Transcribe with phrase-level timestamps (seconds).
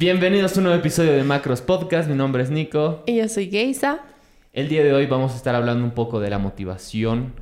[0.00, 2.08] Bienvenidos a un nuevo episodio de Macros Podcast.
[2.08, 3.02] Mi nombre es Nico.
[3.04, 4.00] Y yo soy Geisa.
[4.54, 7.34] El día de hoy vamos a estar hablando un poco de la motivación,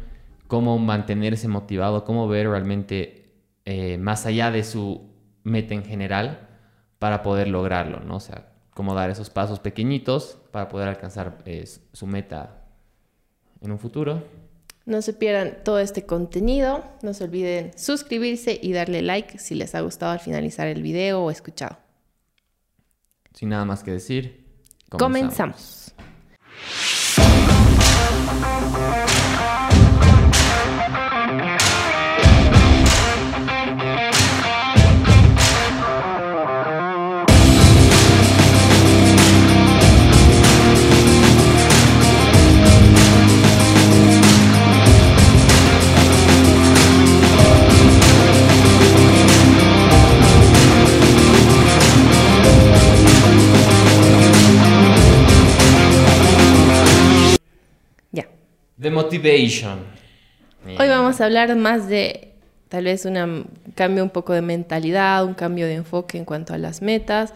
[0.49, 3.31] cómo mantenerse motivado, cómo ver realmente
[3.65, 5.09] eh, más allá de su
[5.45, 6.49] meta en general
[6.99, 8.17] para poder lograrlo, ¿no?
[8.17, 12.65] O sea, cómo dar esos pasos pequeñitos para poder alcanzar eh, su meta
[13.61, 14.25] en un futuro.
[14.85, 19.77] No se pierdan todo este contenido, no se olviden suscribirse y darle like si les
[19.77, 21.87] ha gustado al finalizar el video o escuchado.
[23.35, 24.45] Sin nada más que decir,
[24.91, 25.95] comenzamos.
[58.81, 59.81] The Motivation.
[60.65, 62.35] Hoy vamos a hablar más de
[62.69, 66.59] tal vez un cambio un poco de mentalidad, un cambio de enfoque en cuanto a
[66.59, 67.33] las metas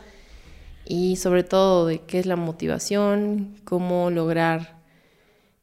[0.85, 4.77] y sobre todo de qué es la motivación, cómo lograr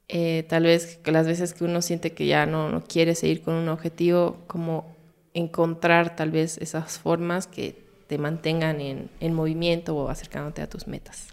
[0.10, 3.54] eh, tal vez las veces que uno siente que ya no, no quiere seguir con
[3.54, 4.98] un objetivo, cómo
[5.34, 10.88] encontrar tal vez esas formas que te mantengan en, en movimiento o acercándote a tus
[10.88, 11.28] metas.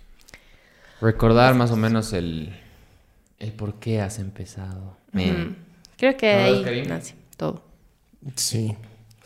[1.00, 2.54] Recordar más o menos el,
[3.38, 4.96] el por qué has empezado.
[5.96, 7.64] Creo que ahí nace todo.
[8.34, 8.76] Sí.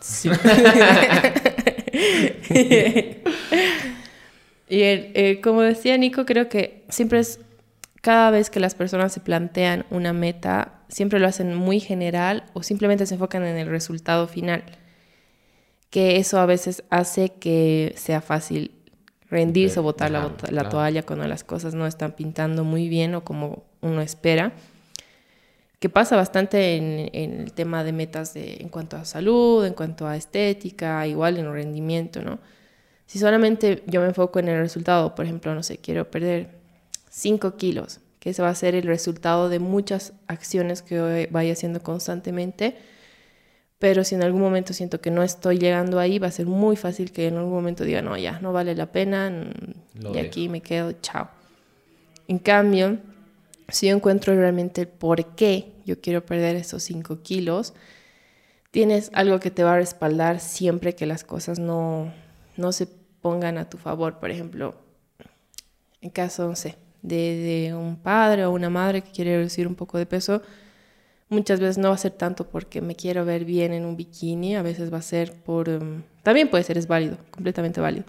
[0.00, 0.30] Sí.
[4.69, 7.41] y eh, como decía Nico, creo que siempre es,
[8.00, 12.62] cada vez que las personas se plantean una meta, siempre lo hacen muy general o
[12.62, 14.64] simplemente se enfocan en el resultado final.
[15.91, 18.77] Que eso a veces hace que sea fácil
[19.28, 23.24] rendirse o botar la, la toalla cuando las cosas no están pintando muy bien o
[23.24, 24.53] como uno espera,
[25.78, 30.07] que pasa bastante en, el tema de metas de, en cuanto a salud, en cuanto
[30.07, 32.39] a estética, igual en rendimiento, ¿no?
[33.07, 36.51] Si solamente yo me enfoco en el resultado, por ejemplo, no sé, quiero perder
[37.08, 41.83] 5 kilos, que ese va a ser el resultado de muchas acciones que vaya haciendo
[41.83, 42.77] constantemente,
[43.80, 46.77] pero si en algún momento siento que no estoy llegando ahí, va a ser muy
[46.77, 49.33] fácil que en algún momento diga, no, ya, no vale la pena,
[50.14, 51.30] y aquí me quedo, chao.
[52.29, 52.98] En cambio,
[53.70, 57.75] si yo encuentro realmente el por qué yo quiero perder esos 5 kilos,
[58.70, 62.13] tienes algo que te va a respaldar siempre que las cosas no,
[62.57, 62.86] no se
[63.20, 64.19] pongan a tu favor.
[64.19, 64.75] Por ejemplo,
[66.01, 69.98] en caso, no sé, de, un padre o una madre que quiere reducir un poco
[69.98, 70.42] de peso,
[71.29, 74.57] muchas veces no va a ser tanto porque me quiero ver bien en un bikini,
[74.57, 75.69] a veces va a ser por...
[75.69, 78.05] Em, también puede ser, es válido, completamente válido,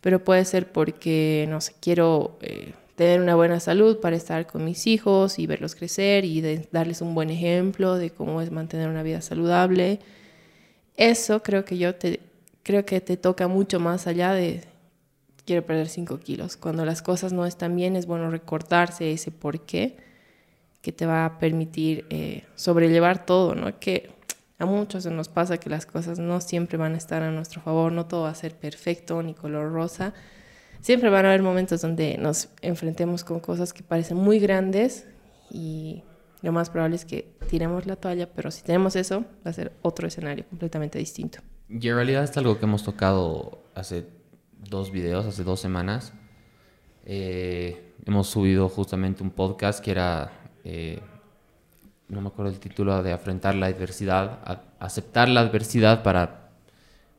[0.00, 2.38] pero puede ser porque, no sé, quiero...
[2.42, 6.40] Eh, tener una buena salud para estar con mis hijos y verlos crecer y
[6.70, 10.00] darles un buen ejemplo de cómo es mantener una vida saludable.
[10.96, 12.20] Eso creo que yo te
[12.62, 14.64] creo que te toca mucho más allá de
[15.44, 16.56] quiero perder 5 kilos.
[16.56, 19.96] Cuando las cosas no están bien es bueno recordarse ese por qué
[20.80, 23.78] que te va a permitir eh, sobrellevar todo, ¿no?
[23.80, 24.10] Que
[24.58, 27.60] a muchos se nos pasa que las cosas no siempre van a estar a nuestro
[27.60, 30.14] favor, no todo va a ser perfecto ni color rosa
[30.84, 35.06] siempre van a haber momentos donde nos enfrentemos con cosas que parecen muy grandes
[35.50, 36.02] y
[36.42, 39.72] lo más probable es que tiremos la toalla, pero si tenemos eso, va a ser
[39.80, 41.38] otro escenario completamente distinto.
[41.70, 44.06] Y en realidad es algo que hemos tocado hace
[44.68, 46.12] dos videos, hace dos semanas.
[47.06, 50.32] Eh, hemos subido justamente un podcast que era,
[50.64, 51.00] eh,
[52.08, 56.50] no me acuerdo el título, de afrontar la adversidad, aceptar la adversidad para,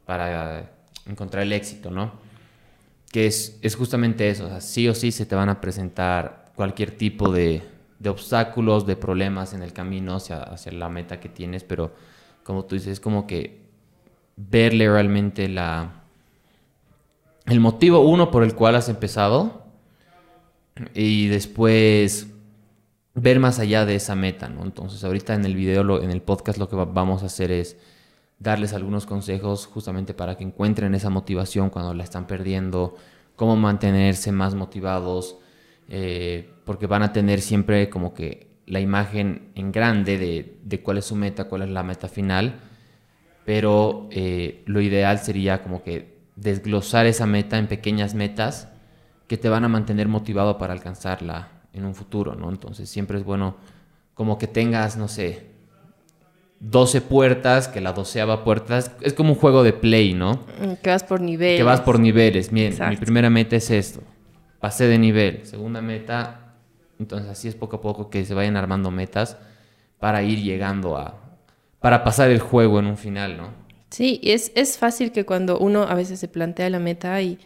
[0.05, 0.69] para
[1.07, 2.24] encontrar el éxito, ¿no?
[3.15, 6.91] Que es, justamente eso, o sea, sí o sí se te van a presentar cualquier
[6.91, 7.61] tipo de,
[7.97, 11.93] de obstáculos, de problemas en el camino hacia, hacia, la meta que tienes, pero
[12.43, 13.61] como tú dices, es como que
[14.35, 16.03] verle realmente la,
[17.45, 19.63] el motivo uno por el cual has empezado
[20.93, 22.27] y después
[23.13, 24.61] ver más allá de esa meta, ¿no?
[24.63, 27.77] Entonces ahorita en el video, en el podcast lo que vamos a hacer es
[28.39, 32.95] darles algunos consejos justamente para que encuentren esa motivación cuando la están perdiendo,
[33.35, 35.37] cómo mantenerse más motivados,
[35.87, 41.05] eh, porque van a tener siempre como que la imagen en grande de, cuál es
[41.05, 42.59] su meta, cuál es la meta final,
[43.45, 48.69] pero eh, lo ideal sería como que desglosar esa meta en pequeñas metas
[49.27, 52.49] que te van a mantener motivado para alcanzarla en un futuro, ¿no?
[52.49, 53.55] Entonces siempre es bueno
[54.13, 55.54] como que tengas, no sé,
[56.69, 60.45] 12 puertas, que la doceava puerta es, es como un juego de play, ¿no?
[60.59, 61.57] Mm, Que vas por niveles.
[61.57, 62.51] Que vas por niveles.
[62.51, 64.01] Bien, mi primera meta es esto.
[64.59, 65.45] Pasé de nivel.
[65.45, 66.55] Segunda meta.
[66.99, 69.37] Entonces así es poco a poco que se vayan armando metas
[69.99, 71.21] para ir llegando a...
[71.79, 73.49] Para pasar el juego en un final, ¿no?
[73.91, 77.37] Sí, y es, es fácil que cuando uno a veces se plantea la meta y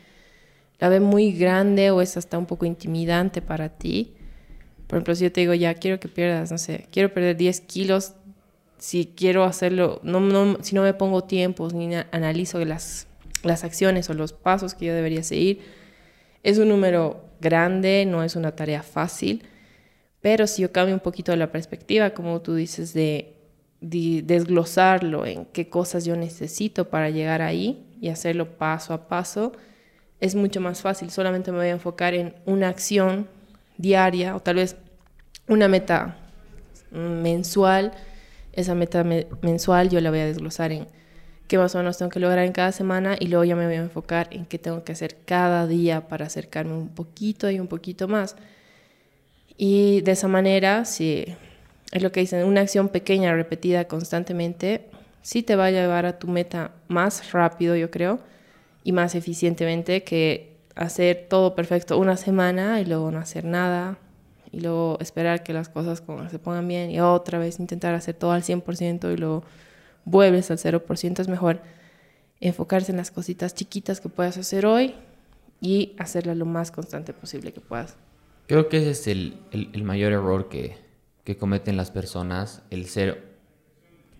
[0.79, 4.13] la ve muy grande o es hasta un poco intimidante para ti.
[4.87, 7.61] Por ejemplo, si yo te digo, ya quiero que pierdas, no sé, quiero perder 10
[7.61, 8.13] kilos,
[8.79, 13.07] si quiero hacerlo, no, no, si no me pongo tiempos ni na- analizo las,
[13.43, 15.61] las acciones o los pasos que yo debería seguir,
[16.43, 19.43] es un número grande, no es una tarea fácil,
[20.21, 23.35] pero si yo cambio un poquito la perspectiva, como tú dices, de,
[23.81, 29.53] de desglosarlo en qué cosas yo necesito para llegar ahí y hacerlo paso a paso,
[30.19, 31.11] es mucho más fácil.
[31.11, 33.27] Solamente me voy a enfocar en una acción
[33.77, 34.75] diaria o tal vez
[35.47, 36.17] una meta
[36.91, 37.93] mensual.
[38.59, 40.85] Esa meta me- mensual yo la voy a desglosar en
[41.47, 43.75] qué más o menos tengo que lograr en cada semana y luego ya me voy
[43.75, 47.67] a enfocar en qué tengo que hacer cada día para acercarme un poquito y un
[47.67, 48.35] poquito más.
[49.57, 51.25] Y de esa manera, si
[51.93, 54.89] es lo que dicen, una acción pequeña repetida constantemente,
[55.21, 58.19] sí te va a llevar a tu meta más rápido, yo creo,
[58.83, 63.97] y más eficientemente que hacer todo perfecto una semana y luego no hacer nada
[64.51, 68.15] y luego esperar que las cosas como se pongan bien y otra vez intentar hacer
[68.15, 69.43] todo al 100% y luego
[70.05, 71.19] vuelves al 0%.
[71.19, 71.61] Es mejor
[72.41, 74.95] enfocarse en las cositas chiquitas que puedas hacer hoy
[75.61, 77.95] y hacerlas lo más constante posible que puedas.
[78.47, 80.77] Creo que ese es el, el- el mayor error que,
[81.23, 83.29] que cometen las personas, el ser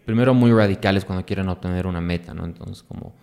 [0.06, 2.46] primero muy radicales cuando quieren obtener una meta, ¿no?
[2.46, 3.14] Entonces, como,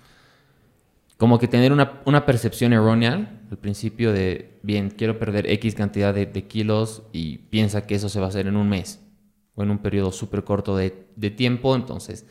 [1.17, 6.13] como que tener una, una percepción errónea al principio de, bien, quiero perder X cantidad
[6.13, 9.01] de, de kilos y piensa que eso se va a hacer en un mes
[9.55, 12.27] o en un periodo súper corto de, de tiempo, entonces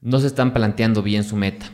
[0.00, 1.70] no se están planteando bien su meta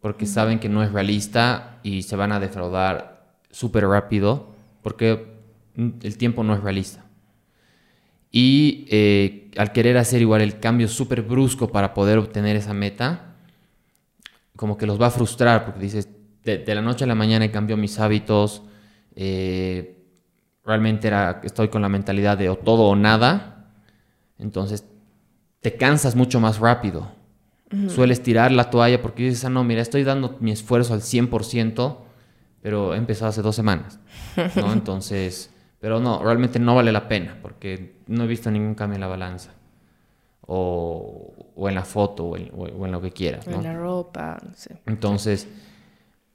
[0.00, 5.26] porque saben que no es realista y se van a defraudar súper rápido porque
[5.74, 7.04] mm, el tiempo no es realista.
[8.30, 13.36] Y eh, al querer hacer igual el cambio súper brusco para poder obtener esa meta,
[14.54, 16.08] como que los va a frustrar porque dices,
[16.48, 18.62] de, de la noche a la mañana he cambiado mis hábitos,
[19.14, 19.96] eh,
[20.64, 23.70] realmente era, estoy con la mentalidad de o todo o nada,
[24.38, 24.84] entonces
[25.60, 27.12] te cansas mucho más rápido.
[27.88, 31.98] Sueles tirar la toalla porque dices, ah, no, mira, estoy dando mi esfuerzo al 100%,
[32.62, 33.98] pero he empezado hace dos semanas,
[34.56, 34.72] ¿no?
[34.78, 35.50] Entonces,
[35.80, 39.06] pero no, realmente no vale la pena porque no he visto ningún cambio en la
[39.06, 39.50] balanza
[40.46, 43.58] o, o en la foto o en, o- o en lo que quieras, ¿no?
[43.58, 44.76] En la ropa, no sé.
[44.86, 45.46] Entonces,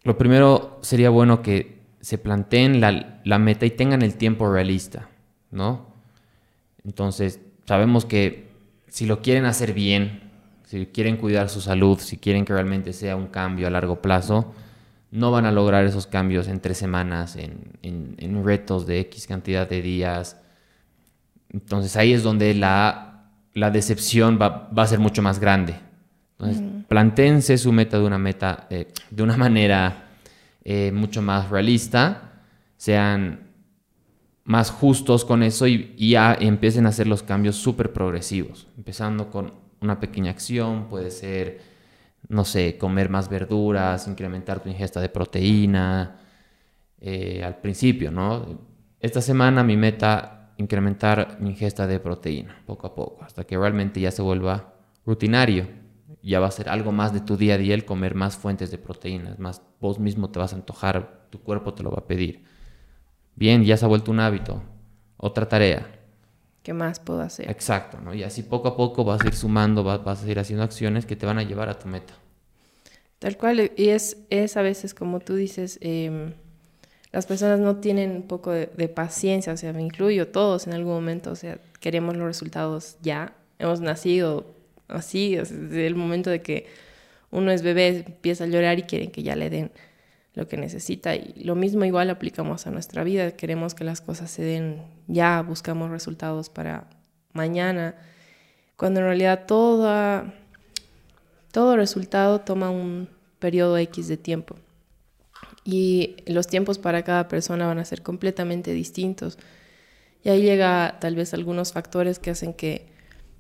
[0.04, 5.08] lo primero sería bueno que se planteen la, meta y tengan el tiempo realista,
[5.52, 5.88] ¿no?
[6.84, 8.50] Entonces, sabemos que
[8.90, 10.32] si lo quieren hacer bien,
[10.66, 14.54] si quieren cuidar su salud, si quieren que realmente sea un cambio a largo plazo,
[15.12, 19.82] no van a lograr esos cambios en tres semanas, en, retos de X cantidad de
[19.82, 20.38] días.
[21.50, 25.76] Entonces ahí es donde la, decepción va, va a ser mucho más grande.
[26.38, 30.10] Entonces, plantéense su meta de una meta, eh, de una manera
[30.64, 32.44] eh, mucho más realista,
[32.78, 33.48] sean
[34.44, 39.32] más justos con eso y, y ya empiecen a hacer los cambios súper progresivos, empezando
[39.32, 41.62] con una pequeña acción, puede ser,
[42.28, 46.20] no sé, comer más verduras, incrementar tu ingesta de proteína,
[47.02, 48.60] eh, al principio, ¿no?
[49.00, 54.00] Esta semana mi meta, incrementar mi ingesta de proteína, poco a poco, hasta que realmente
[54.00, 54.76] ya se vuelva
[55.08, 55.82] rutinario.
[56.24, 58.72] Ya va a ser algo más de tu día a día el comer más fuentes
[58.72, 62.08] de proteínas, más vos mismo te vas a antojar, tu cuerpo te lo va a
[62.08, 62.46] pedir.
[63.36, 64.64] Bien, ya se ha vuelto un hábito.
[65.18, 65.86] Otra tarea.
[66.64, 67.50] ¿Qué más puedo hacer?
[67.52, 68.14] Exacto, ¿no?
[68.14, 71.06] Y así poco a poco vas a ir sumando, vas, vas a ir haciendo acciones
[71.06, 72.14] que te van a llevar a tu meta.
[73.20, 76.34] Tal cual, y es, es a veces como tú dices, em,
[77.12, 80.74] las personas no tienen un poco de, de paciencia, o sea, me incluyo todos en
[80.74, 84.53] algún momento, o sea, queremos los resultados ya, hemos nacido
[84.98, 86.68] así, desde el momento de que
[87.32, 89.72] uno es bebé, empieza a llorar y quieren que ya le den
[90.36, 94.32] lo que necesita, y lo mismo igual aplicamos a nuestra vida, queremos que las cosas
[94.32, 96.90] se den ya, buscamos resultados para
[97.34, 97.96] mañana,
[98.76, 100.34] cuando en realidad toda
[101.54, 103.08] todo resultado toma un
[103.38, 104.56] periodo X de tiempo.
[105.64, 109.38] Y los tiempos para cada persona van a ser completamente distintos.
[110.24, 112.88] Y ahí llega tal vez algunos factores que hacen que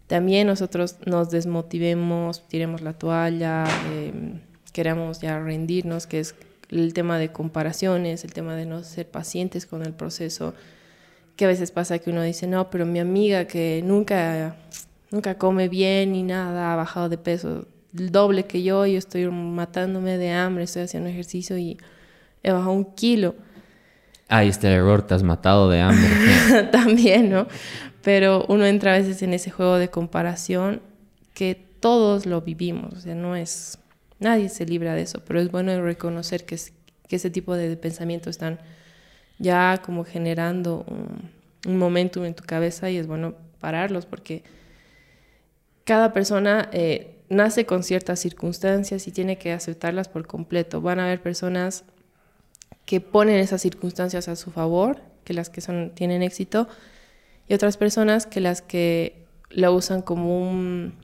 [0.07, 4.41] también nosotros nos desmotivemos, tiremos la toalla, eh,
[4.71, 6.35] queramos ya rendirnos, que es
[6.69, 10.53] el tema de comparaciones, el tema de no ser pacientes con el proceso,
[11.35, 14.55] que a veces pasa que uno dice, no, pero mi amiga que nunca,
[15.11, 17.67] nunca come bien ni nada, ha bajado de peso
[17.97, 21.77] el doble que yo, yo estoy matándome de hambre, estoy haciendo ejercicio y
[22.41, 23.35] he bajado un kilo.
[24.29, 26.09] Ahí está el error, te has matado de hambre.
[26.71, 27.47] También, ¿no?
[28.03, 30.81] Pero uno entra a veces en ese juego de comparación
[31.33, 33.79] que todos lo vivimos, o sea, no es,
[34.19, 36.57] nadie se libra de eso, pero es bueno reconocer que,
[37.09, 38.59] ese tipo de pensamientos están
[39.37, 41.29] ya como generando un,
[41.67, 44.43] un momentum en tu cabeza y es bueno pararlos porque
[45.83, 50.81] cada persona eh, nace con ciertas circunstancias y tiene que aceptarlas por completo.
[50.81, 51.83] Van a haber personas
[52.85, 56.67] que ponen esas circunstancias a su favor, que las que son, tienen éxito,
[57.53, 60.95] y otras personas que las que la usan como un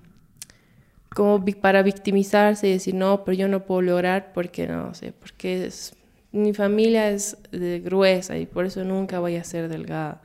[1.10, 5.68] como para victimizarse y decir no, pero yo no puedo lograr porque no sé, porque
[5.68, 5.94] es,
[6.32, 10.24] mi familia es gruesa y por eso nunca voy a ser delgada.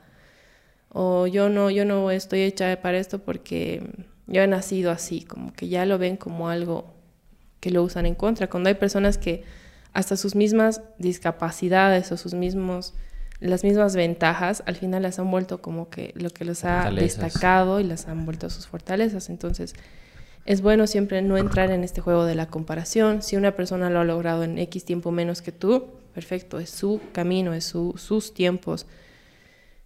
[0.89, 3.83] O yo no, yo no estoy hecha para esto porque
[4.25, 6.95] yo he nacido así, como que ya lo ven como algo
[7.59, 8.49] que lo usan en contra.
[8.49, 9.43] Cuando hay personas que
[9.93, 12.95] hasta sus mismas discapacidades o sus mismos
[13.39, 17.79] las mismas ventajas al final las han vuelto como que lo que los ha destacado
[17.79, 19.29] y las han vuelto sus fortalezas.
[19.29, 19.73] Entonces,
[20.45, 23.21] es bueno siempre no entrar en este juego de la comparación.
[23.21, 27.01] Si una persona lo ha logrado en X tiempo menos que tú, perfecto, es su
[27.11, 28.85] camino, es su, sus tiempos.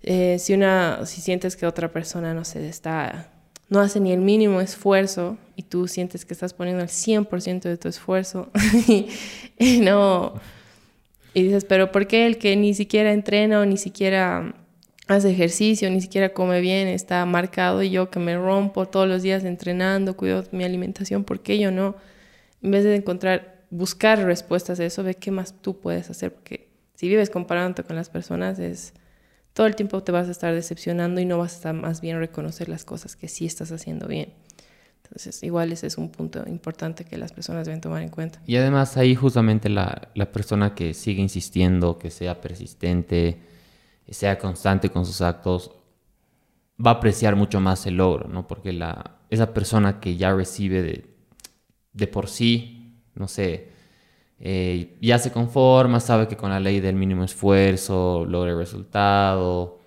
[0.01, 3.32] Eh, si, una, si sientes que otra persona, no sé, está
[3.70, 7.77] no hace ni el mínimo esfuerzo y tú sientes que estás poniendo el 100% de
[7.77, 8.50] tu esfuerzo
[9.58, 10.34] y, no...
[11.33, 14.55] Y dices, pero ¿por qué el que ni siquiera entrena o ni siquiera
[15.07, 19.24] hace ejercicio, ni siquiera come bien, está marcado y yo que me rompo todos los
[19.24, 21.95] días entrenando, cuido mi alimentación, ¿por qué yo no?
[22.62, 26.69] En vez de encontrar, buscar respuestas a eso, ve qué más tú puedes hacer, porque
[26.93, 28.93] si vives comparándote con las personas es
[29.53, 32.69] todo el tiempo te vas a estar decepcionando y no vas a más bien reconocer
[32.69, 34.33] las cosas que sí estás haciendo bien.
[35.10, 38.39] Entonces, igual ese es un punto importante que las personas deben tomar en cuenta.
[38.46, 43.39] Y además ahí justamente la, la persona que sigue insistiendo, que sea persistente,
[44.08, 45.72] sea constante con sus actos,
[46.86, 48.48] va a apreciar mucho más el logro, ¿no?
[48.48, 51.16] Porque la, esa persona que ya recibe de,
[51.94, 53.70] de por sí, no sé,
[54.39, 59.80] eh, ya se conforma, sabe que con la ley del mínimo esfuerzo logra el resultado,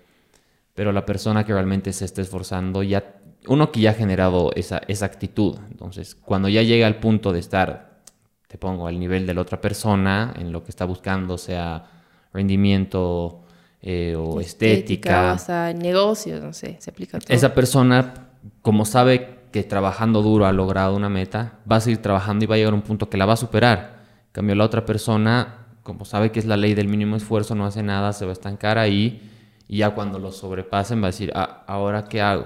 [0.73, 3.15] pero la persona que realmente se está esforzando, ya,
[3.47, 7.39] uno que ya ha generado esa, esa actitud, entonces cuando ya llega al punto de
[7.39, 8.01] estar,
[8.47, 11.85] te pongo, al nivel de la otra persona, en lo que está buscando, sea
[12.33, 13.41] rendimiento
[13.81, 17.33] eh, o estética, o sea, negocios, no sé, se aplica todo.
[17.35, 18.13] Esa persona,
[18.61, 22.55] como sabe que trabajando duro ha logrado una meta, va a seguir trabajando y va
[22.55, 26.03] a llegar a un punto que la va a superar cambio, la otra persona, como
[26.03, 28.77] sabe que es la ley del mínimo esfuerzo, no hace nada, se va a estancar
[28.77, 29.31] ahí
[29.67, 32.45] y ya cuando lo sobrepasen va a decir, ah, ¿ahora qué hago?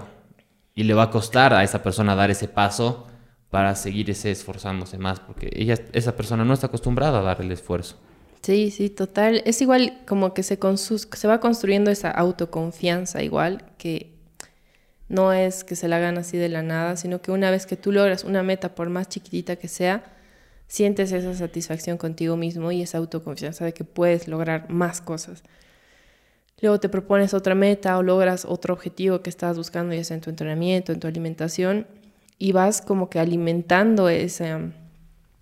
[0.78, 3.08] Y le va a costar a esa persona dar ese paso
[3.50, 7.52] para seguir ese esforzándose más, porque ella, esa persona no está acostumbrada a dar el
[7.52, 7.98] esfuerzo.
[8.44, 9.42] Sí, sí, total.
[9.46, 14.14] Es igual como que se, se va construyendo esa autoconfianza igual, que
[15.10, 17.76] no es que se la hagan así de la nada, sino que una vez que
[17.76, 20.04] tú logras una meta, por más chiquitita que sea,
[20.68, 25.44] sientes esa satisfacción contigo mismo y esa autoconfianza de que puedes lograr más cosas.
[26.60, 30.22] Luego te propones otra meta o logras otro objetivo que estás buscando, ya sea en
[30.22, 31.86] tu entrenamiento, en tu alimentación,
[32.40, 34.72] y vas como que alimentando ese...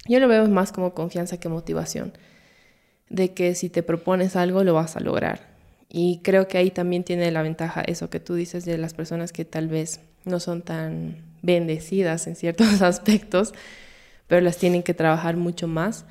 [0.08, 2.14] Yo lo veo más como confianza que motivación,
[3.10, 5.56] de que si te propones algo lo vas a lograr.
[5.90, 9.32] Y creo que ahí también tiene la ventaja eso que tú dices de las personas
[9.32, 13.54] que tal vez no son tan bendecidas en ciertos aspectos,
[14.28, 16.06] pero las tienen que trabajar mucho más,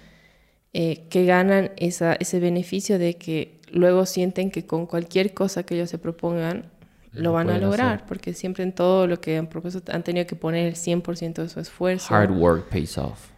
[0.73, 5.91] eh, que ganan ese beneficio de que luego sienten que con cualquier cosa que ellos
[5.91, 6.71] se propongan,
[7.13, 10.37] lo, van a lograr, porque siempre en todo lo que han propuesto han tenido que
[10.37, 12.13] poner el 100% de su esfuerzo.
[12.13, 13.29] Hard work pays off.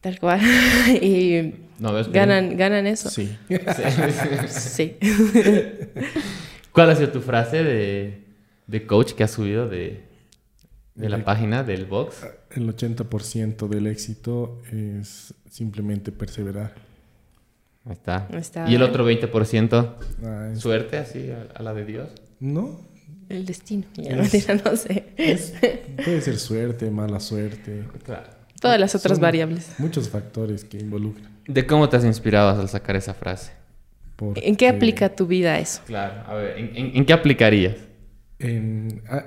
[0.00, 0.40] Tal cual.
[1.00, 1.54] y
[2.12, 3.08] ganan, ganan eso.
[3.08, 3.36] Sí.
[4.48, 4.96] sí.
[6.72, 8.24] ¿Cuál ha sido tu frase de,
[8.66, 10.04] de coach que has subido de,
[10.94, 12.26] de la página del box?
[12.50, 16.74] El 80% del éxito es simplemente perseverar.
[17.84, 18.68] Ahí está.
[18.68, 19.94] ¿Y el otro 20%?
[20.24, 22.08] Ah, ¿Suerte así a, la de Dios?
[22.40, 22.80] No.
[23.28, 23.84] El destino.
[23.94, 25.04] Ya no, sé.
[26.04, 27.84] puede ser suerte, mala suerte.
[28.04, 28.30] Claro.
[28.60, 29.74] Todas las otras variables.
[29.78, 31.30] Muchos factores que involucran.
[31.46, 33.52] ¿De cómo te has inspirado al sacar esa frase?
[34.36, 35.82] ¿En qué aplica tu vida eso?
[35.86, 37.76] Claro, a ver, en qué aplicarías?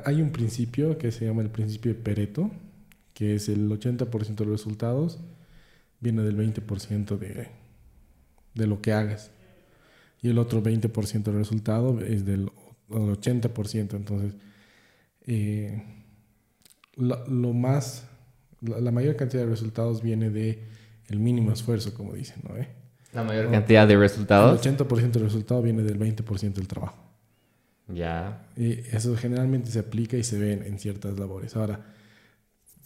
[0.06, 2.52] hay un principio que se llama el principio de Pereto,
[3.14, 5.20] que es el 80% de los resultados
[6.00, 7.48] viene del 20% de,
[8.58, 9.32] de lo que hagas.
[10.22, 12.50] Y el otro 20% del resultado es del,
[12.90, 13.94] 80%.
[13.96, 14.34] Entonces,
[15.26, 15.84] eh,
[16.96, 18.08] lo, más,
[18.62, 20.64] la, mayor cantidad de resultados viene de
[21.08, 22.58] el mínimo esfuerzo, como dicen, ¿no?
[22.58, 22.68] ¿Eh?
[23.14, 24.66] La mayor cantidad de resultados.
[24.66, 26.98] El 80% del resultado viene del 20% del trabajo.
[27.88, 28.48] Ya.
[28.58, 31.56] Y eso generalmente se aplica y se ve en, ciertas labores.
[31.56, 31.80] Ahora,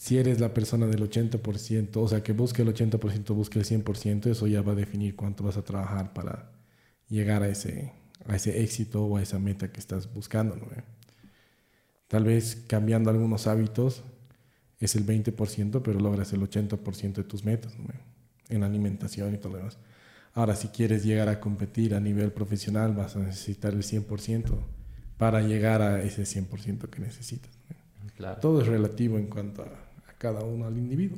[0.01, 4.31] si eres la persona del 80%, o sea, que busque el 80%, busque el 100%,
[4.31, 6.49] eso ya va a definir cuánto vas a trabajar para
[7.07, 7.93] llegar a ese,
[8.25, 10.55] a ese éxito o a esa meta que estás buscando.
[10.55, 10.65] ¿no?
[12.07, 14.01] Tal vez cambiando algunos hábitos
[14.79, 17.85] es el 20%, pero logras el 80% de tus metas ¿no?
[18.49, 19.77] en alimentación y todo lo demás.
[20.33, 24.49] Ahora, si quieres llegar a competir a nivel profesional, vas a necesitar el 100%
[25.19, 27.51] para llegar a ese 100% que necesitas.
[28.39, 29.90] Todo es relativo en cuanto a,
[30.21, 31.17] cada uno, al individuo.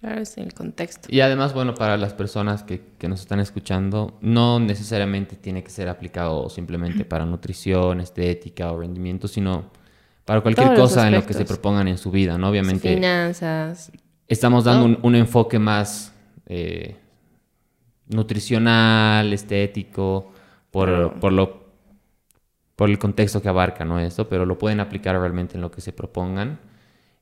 [0.00, 1.08] Claro, es el contexto.
[1.10, 5.70] Y además, bueno, para las personas que, que, nos están escuchando, no necesariamente tiene que
[5.70, 9.70] ser aplicado simplemente para nutrición, estética o rendimiento, sino
[10.24, 12.48] para cualquier cosa en lo que se propongan en su vida, ¿no?
[12.48, 12.94] Obviamente.
[12.94, 13.92] Finanzas.
[14.26, 16.14] Estamos dando un, enfoque más
[16.46, 16.96] eh,
[18.06, 20.32] nutricional, estético,
[20.70, 21.68] por, por lo
[22.76, 23.98] por el contexto que abarca, ¿no?
[23.98, 26.60] Esto, pero lo pueden aplicar realmente en lo que se propongan.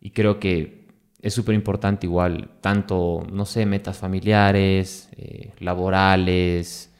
[0.02, 0.85] Y creo que
[1.22, 6.92] es súper importante igual, tanto, no sé, metas familiares, eh, laborales,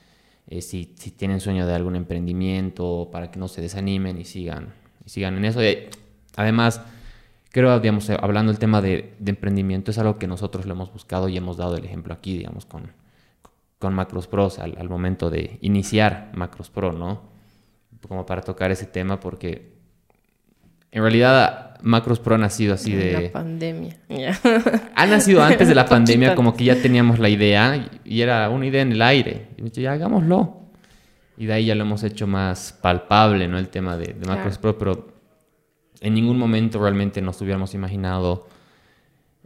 [0.49, 4.75] eh, si, si, tienen sueño de algún emprendimiento, para que no se desanimen y sigan,
[5.04, 5.61] y sigan en eso.
[6.37, 6.80] además,
[7.50, 11.28] creo, digamos, hablando del tema de, de, emprendimiento, es algo que nosotros lo hemos buscado
[11.28, 12.92] y hemos dado el ejemplo aquí, digamos, con,
[13.78, 17.37] con Macros Pro, al, al momento de iniciar Macros Pro, ¿no?
[18.06, 19.75] como para tocar ese tema porque
[20.96, 23.12] en realidad Macros Pro ha nacido así de...
[23.12, 23.98] La pandemia.
[24.94, 28.64] ha nacido antes de la pandemia como que ya teníamos la idea y era una
[28.64, 29.48] idea en el aire.
[29.58, 30.56] Y ya hagámoslo.
[31.36, 33.58] Y de ahí ya lo hemos hecho más palpable, ¿no?
[33.58, 35.08] El tema de, Macros Pro, pero
[36.00, 38.48] en ningún momento realmente nos hubiéramos imaginado,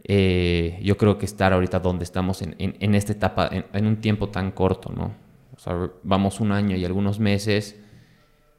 [0.05, 3.97] eh, yo creo que estar ahorita donde estamos en, en, esta etapa, en, en, un
[3.97, 5.13] tiempo tan corto, ¿no?
[5.53, 7.77] O sea, vamos un año y algunos meses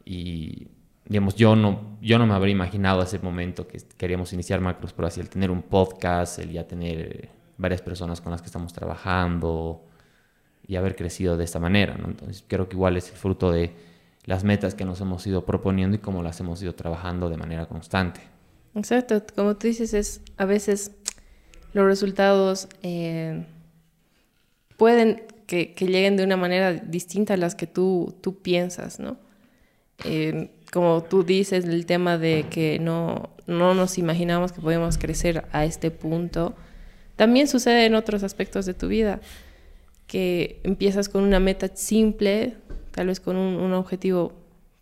[0.04, 0.68] y,
[1.12, 5.08] digamos, yo no, yo no me habría imaginado ese momento que queríamos iniciar Macros pero
[5.08, 9.84] así el tener un podcast, el ya tener varias personas con las que estamos trabajando
[10.66, 12.06] y haber crecido de esta manera, ¿no?
[12.06, 13.74] Entonces, creo que igual es el fruto de
[14.24, 17.66] las metas que nos hemos ido proponiendo y cómo las hemos ido trabajando de manera
[17.66, 18.22] constante.
[18.74, 20.92] Exacto, como tú dices, es a veces
[21.74, 23.44] los resultados eh,
[24.78, 29.18] pueden que, que, lleguen de una manera distinta a las que tú, tú piensas, ¿no?
[30.04, 35.44] Eh, como tú dices, el tema de que no, no nos imaginamos que podemos crecer
[35.52, 36.54] a este punto,
[37.14, 39.20] también sucede en otros aspectos de tu vida,
[40.06, 42.56] que empiezas con una meta simple,
[42.90, 44.32] tal vez con un, objetivo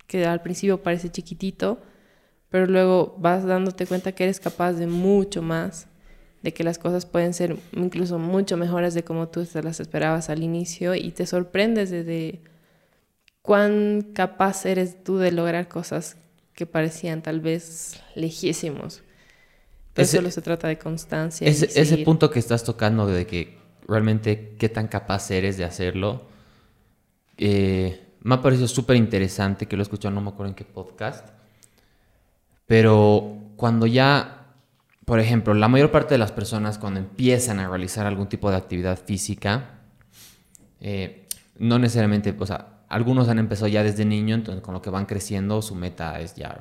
[0.07, 1.81] que al principio parece chiquitito,
[2.51, 5.89] pero luego vas dándote cuenta que eres capaz de mucho más,
[6.43, 10.31] de que las cosas pueden ser incluso mucho mejores de como tú te las esperabas
[10.31, 12.41] al inicio y te sorprendes de
[13.43, 16.17] cuán capaz eres tú de lograr cosas
[16.55, 19.03] que parecían tal vez lejísimos.
[19.95, 21.47] Pero solo se trata de constancia.
[21.47, 26.29] Ese, ese punto que estás tocando de que realmente qué tan capaz eres de hacerlo,
[27.37, 30.65] eh, me ha parecido súper interesante, que lo he escuchado, no me acuerdo en qué
[30.65, 31.29] podcast,
[32.67, 34.55] pero cuando ya,
[35.05, 38.57] por ejemplo, la mayor parte de las personas cuando empiezan a realizar algún tipo de
[38.57, 39.81] actividad física,
[40.81, 41.27] eh,
[41.59, 45.07] no necesariamente, o sea, algunos han empezado ya desde niño, entonces con lo que van
[45.07, 46.61] creciendo su meta es ya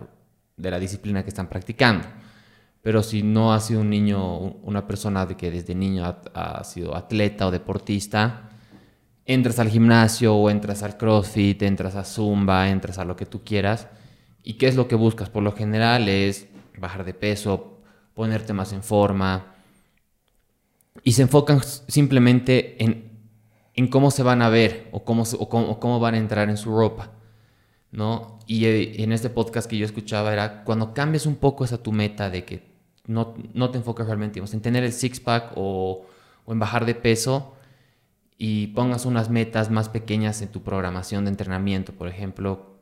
[0.55, 2.07] de la disciplina que están practicando.
[2.83, 6.95] Pero si no ha sido un niño, una persona de que desde niño ha, sido
[6.95, 8.51] atleta o deportista,
[9.25, 13.43] entras al gimnasio o entras al CrossFit, entras a Zumba, entras a lo que tú
[13.43, 13.87] quieras.
[14.43, 15.31] ¿Y qué es lo que buscas?
[15.31, 17.81] Por lo general es bajar de peso,
[18.13, 19.55] ponerte más en forma.
[21.03, 23.08] Y se enfocan simplemente en
[23.79, 25.23] en cómo se van a ver o cómo,
[25.79, 27.11] cómo, van a entrar en su ropa.
[27.91, 28.37] ¿no?
[28.45, 31.93] Y eh, en este podcast que yo escuchaba era cuando cambias un poco esa tu
[31.93, 32.67] meta de que
[33.07, 36.05] no, no te enfocas realmente en tener el six-pack o,
[36.45, 37.55] o, en bajar de peso
[38.37, 41.93] y pongas unas metas más pequeñas en tu programación de entrenamiento.
[41.93, 42.81] Por ejemplo,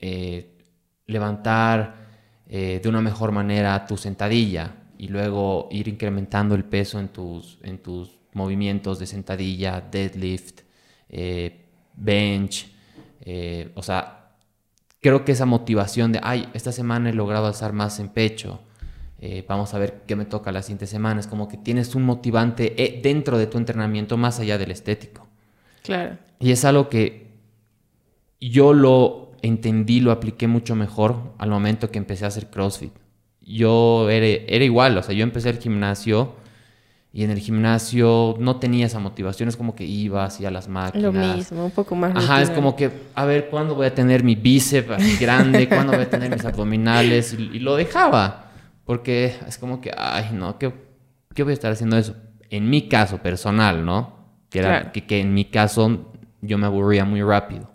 [0.00, 0.56] eh,
[1.04, 2.06] levantar
[2.46, 7.58] eh, de una mejor manera tu sentadilla y luego ir incrementando el peso en tus,
[7.62, 10.60] en tus movimientos de sentadilla, deadlift,
[11.08, 11.64] eh,
[11.94, 12.70] bench,
[13.20, 14.30] eh, o sea,
[15.00, 18.60] creo que esa motivación de, ay, esta semana he logrado alzar más en pecho,
[19.20, 22.04] eh, vamos a ver qué me toca la siguiente semana, es como que tienes un
[22.04, 25.26] motivante dentro de tu entrenamiento más allá del estético.
[25.82, 26.18] Claro.
[26.38, 27.28] Y es algo que
[28.40, 32.92] yo lo entendí, lo apliqué mucho mejor al momento que empecé a hacer CrossFit.
[33.40, 36.34] yo era, era igual, o sea, yo empecé el gimnasio
[37.12, 41.02] y en el gimnasio no tenía esa motivación, es como que iba hacia las máquinas.
[41.02, 42.14] Lo mismo, un poco más.
[42.14, 45.68] Ajá, es como que, a ver, ¿cuándo voy a tener mi bíceps así grande?
[45.68, 47.32] ¿Cuándo voy a tener mis abdominales?
[47.32, 48.50] Y, y, lo dejaba,
[48.84, 50.72] porque es como que, ay, no, ¿qué,
[51.34, 52.14] ¿qué voy a estar haciendo eso?
[52.50, 54.16] En mi caso personal, ¿no?
[54.50, 54.92] Que, era, Claro.
[54.92, 57.70] que, que en mi caso yo me aburría muy rápido.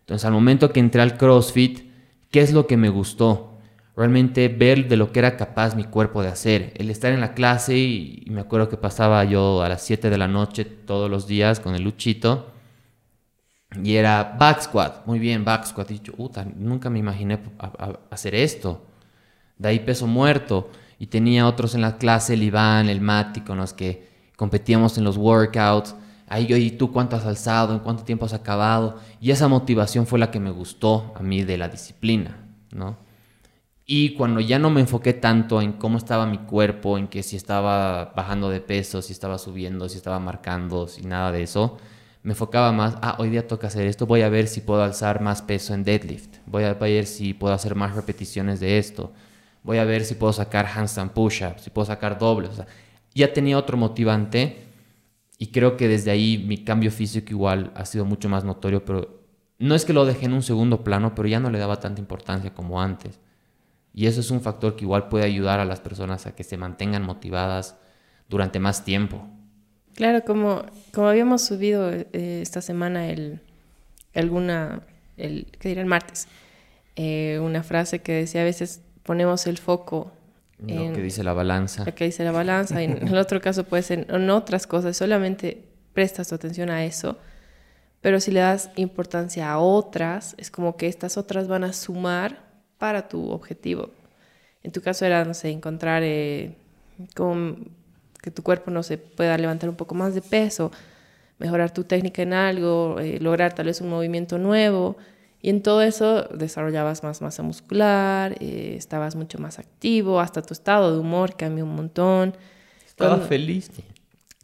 [0.00, 1.80] Entonces, al momento que entré al CrossFit,
[2.30, 3.49] ¿qué es lo que me gustó?
[3.96, 6.72] Realmente ver de lo que era capaz mi cuerpo de hacer.
[6.76, 10.18] El estar en la clase y, me acuerdo que pasaba yo a las 7 de
[10.18, 12.50] la noche todos los días con el luchito.
[13.82, 15.90] Y era back squat, muy bien, back squat.
[15.90, 17.38] Y yo, "Uta, nunca me imaginé
[18.10, 18.84] hacer esto.
[19.58, 20.70] De ahí peso muerto.
[20.98, 25.04] Y tenía otros en la clase, el Iván, el Mati, con los que competíamos en
[25.04, 25.94] los workouts.
[26.28, 27.72] Ahí yo, ¿y tú cuánto has alzado?
[27.74, 29.00] ¿En cuánto tiempo has acabado?
[29.20, 32.36] Y esa motivación fue la que me gustó a mí de la disciplina,
[32.70, 32.96] ¿no?
[33.92, 37.34] Y cuando ya no me enfoqué tanto en cómo estaba mi cuerpo, en que si
[37.34, 41.76] estaba bajando de peso, si estaba subiendo, si estaba marcando, si nada de eso,
[42.22, 45.20] me enfocaba más, ah, hoy día toca hacer esto, voy a ver si puedo alzar
[45.20, 49.12] más peso en deadlift, voy a ver si puedo hacer más repeticiones de esto,
[49.64, 52.62] voy a ver si puedo sacar handstand push-ups, si puedo sacar dobles.
[53.12, 54.68] Ya tenía otro motivante
[55.36, 59.20] y creo que desde ahí mi cambio físico igual ha sido mucho más notorio, pero
[59.58, 62.00] no es que lo dejé en un segundo plano, pero ya no le daba tanta
[62.00, 63.18] importancia como antes.
[63.92, 66.56] Y eso es un factor que igual puede ayudar a las personas a que se
[66.56, 67.76] mantengan motivadas
[68.28, 69.26] durante más tiempo.
[69.94, 73.40] Claro, como, como habíamos subido eh, esta semana el,
[74.14, 74.82] alguna,
[75.16, 75.82] el, ¿qué dirá?
[75.82, 76.28] El martes,
[76.96, 80.12] eh, una frase que decía a veces ponemos el foco
[80.58, 81.84] Lo en que dice la balanza.
[81.84, 85.64] lo que dice la balanza, en el otro caso puede ser en otras cosas, solamente
[85.92, 87.18] prestas tu atención a eso,
[88.00, 92.49] pero si le das importancia a otras, es como que estas otras van a sumar
[92.80, 93.90] para tu objetivo.
[94.64, 96.56] En tu caso era, no sé, encontrar eh,
[97.14, 97.68] con-
[98.20, 100.72] que tu cuerpo no se pueda levantar un poco más de peso,
[101.38, 104.96] mejorar tu técnica en algo, eh, lograr tal vez un movimiento nuevo.
[105.42, 110.52] Y en todo eso desarrollabas más masa muscular, eh, estabas mucho más activo, hasta tu
[110.52, 112.34] estado de humor cambió un montón.
[112.86, 113.70] Estaba Cuando- feliz.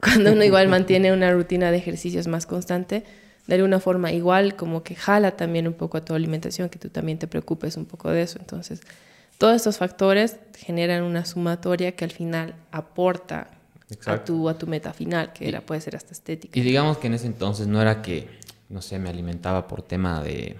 [0.00, 3.04] cuando uno igual mantiene una rutina de ejercicios más constante,
[3.46, 6.88] de alguna forma igual como que jala también un poco a tu alimentación, que tú
[6.88, 8.38] también te preocupes un poco de eso.
[8.40, 8.80] Entonces,
[9.38, 13.50] todos estos factores generan una sumatoria que al final aporta
[14.06, 16.58] a tu, a tu meta final, que era, puede ser hasta estética.
[16.58, 18.28] Y digamos que en ese entonces no era que,
[18.68, 20.56] no sé, me alimentaba por tema de,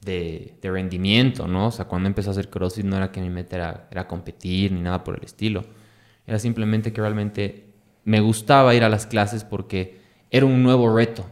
[0.00, 1.66] de, de rendimiento, ¿no?
[1.66, 4.72] O sea, cuando empecé a hacer CrossFit no era que mi meta era, era competir
[4.72, 5.64] ni nada por el estilo.
[6.26, 7.64] Era simplemente que realmente
[8.04, 11.26] me gustaba ir a las clases porque era un nuevo reto.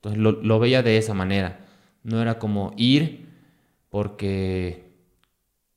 [0.00, 1.60] Entonces lo, lo veía de esa manera.
[2.02, 3.28] No era como ir
[3.90, 4.90] porque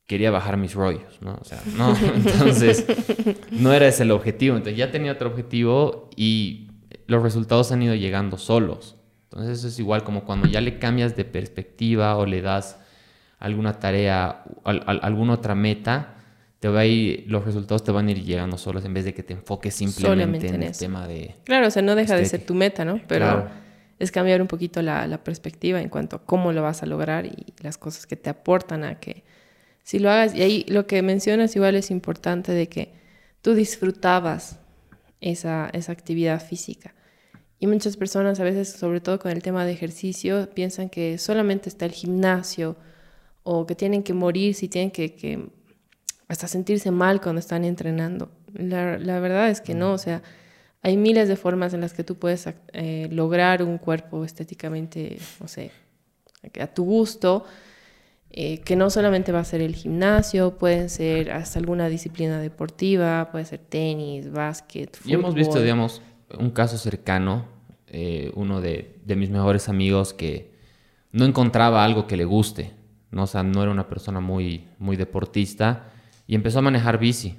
[0.05, 1.37] quería bajar mis rollos, ¿no?
[1.41, 1.95] O sea, no.
[2.15, 2.85] Entonces,
[3.51, 4.55] no era ese el objetivo.
[4.55, 6.67] Entonces, ya tenía otro objetivo y
[7.07, 8.95] los resultados han ido llegando solos.
[9.25, 12.79] Entonces, eso es igual como cuando ya le cambias de perspectiva o le das
[13.39, 16.15] alguna tarea, al- al- alguna otra meta,
[16.59, 19.13] te va a ir, los resultados te van a ir llegando solos en vez de
[19.13, 21.35] que te enfoques simplemente Solamente en, en el tema de...
[21.43, 23.01] Claro, o sea, no deja de ser tu meta, ¿no?
[23.07, 23.62] Pero Claro.
[24.03, 27.53] Es cambiar un poquito la, perspectiva en cuanto a cómo lo vas a lograr y
[27.61, 29.23] las cosas que te aportan a que
[29.83, 30.35] si lo hagas.
[30.35, 32.93] Y ahí lo que mencionas igual es importante de que
[33.41, 34.59] tú disfrutabas
[35.21, 36.93] esa, esa actividad física.
[37.59, 41.69] Y muchas personas a veces, sobre todo con el tema de ejercicio, piensan que solamente
[41.69, 42.75] está el gimnasio
[43.43, 45.47] o que tienen que morir si tienen que, que
[46.27, 48.31] hasta sentirse mal cuando están entrenando.
[48.53, 50.21] La, la verdad es que no, o sea,
[50.83, 55.47] hay miles de formas en las que tú puedes eh, lograr un cuerpo estéticamente, no
[55.47, 55.71] sé,
[56.59, 57.45] a tu gusto,
[58.29, 63.29] eh, que no solamente va a ser el gimnasio, pueden ser hasta alguna disciplina deportiva,
[63.31, 65.11] puede ser tenis, básquet, fútbol.
[65.11, 66.01] Y hemos visto, digamos,
[66.37, 67.45] un caso cercano,
[67.87, 70.51] eh, uno de, de mis mejores amigos que
[71.13, 72.71] no encontraba algo que le guste,
[73.09, 73.23] ¿no?
[73.23, 75.93] O sea, no era una persona muy, muy deportista
[76.27, 77.37] y empezó a manejar bici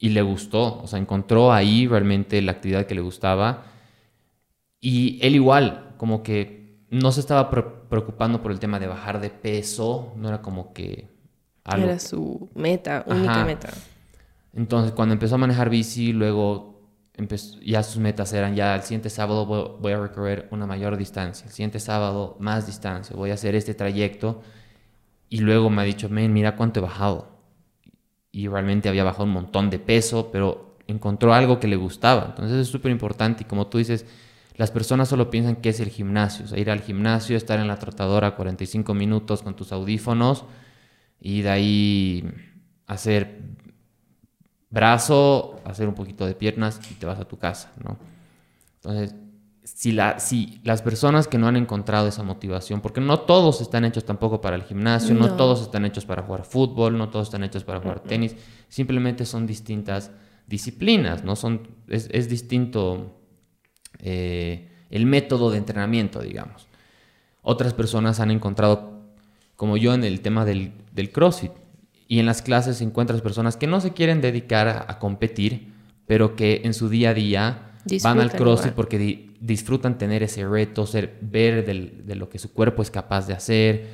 [0.00, 3.64] y le gustó, o sea, encontró ahí realmente la actividad que le gustaba
[4.80, 9.20] y él igual, como que no se estaba pre- preocupando por el tema de bajar
[9.20, 11.08] de peso, no era como que
[11.64, 13.44] algo Era su meta, única Ajá.
[13.44, 13.82] meta.
[14.54, 16.80] entonces, cuando empezó a manejar bici, luego
[17.62, 21.46] ya sus metas eran, ya el siguiente sábado voy, voy a recorrer una mayor distancia,
[21.46, 24.42] el siguiente sábado más distancia, voy a hacer este trayecto.
[25.30, 27.39] Y luego me ha dicho, men, mira cuánto he bajado.
[28.32, 32.26] Y realmente había bajado un montón de peso, pero encontró algo que le gustaba.
[32.28, 33.42] Entonces es súper importante.
[33.42, 34.06] Y como tú dices,
[34.56, 36.44] las personas solo piensan que es el gimnasio.
[36.56, 40.44] Ir al gimnasio, estar en la trotadora 45 minutos con tus audífonos
[41.20, 42.30] y de ahí
[42.86, 43.40] hacer
[44.70, 47.98] brazo, hacer un poquito de piernas y te vas a tu casa, ¿no?
[48.76, 49.14] Entonces,
[49.74, 53.84] si, la, si las personas que no han encontrado esa motivación, porque no todos están
[53.84, 55.36] hechos tampoco para el gimnasio, no, No.
[55.36, 58.36] todos están hechos para jugar fútbol, no todos están hechos para jugar tenis,
[58.68, 60.10] simplemente son distintas
[60.46, 61.36] disciplinas, ¿no?
[61.36, 63.20] Son, es, es distinto
[63.98, 66.66] eh, el método de entrenamiento, digamos.
[67.42, 69.04] Otras personas han encontrado,
[69.56, 71.52] como yo en el tema del, del CrossFit,
[72.08, 75.72] y en las clases encuentras personas que no se quieren dedicar a, a competir,
[76.06, 77.69] pero que en su día a día
[78.02, 78.74] van al CrossFit igual.
[78.74, 82.90] porque di- disfrutan tener ese reto, ser, ver del- de lo que su cuerpo es
[82.90, 83.86] capaz de hacer.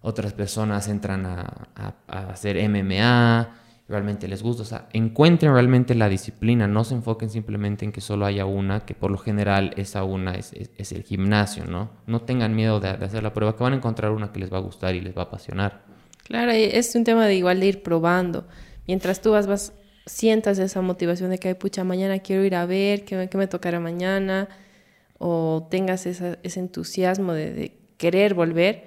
[0.00, 3.56] Otras personas entran a, a- a hacer MMA,
[3.88, 4.62] realmente les gusta.
[4.62, 8.84] O sea, encuentren realmente la disciplina, no se enfoquen simplemente en que solo haya una,
[8.86, 11.90] que por lo general esa una es, es- es el gimnasio, ¿no?
[12.06, 14.52] No tengan miedo de, de hacer la prueba, que van a encontrar una que les
[14.52, 15.82] va a gustar y les va a apasionar.
[16.24, 18.46] Claro, es un tema de igual de ir probando.
[18.86, 19.72] Mientras tú vas, vas
[20.06, 23.38] sientas esa motivación de que, "Ay, pucha, mañana quiero ir a ver, qué, me- qué
[23.38, 24.48] me tocará mañana,
[25.18, 28.84] o tengas esa- ese entusiasmo de, de querer volver,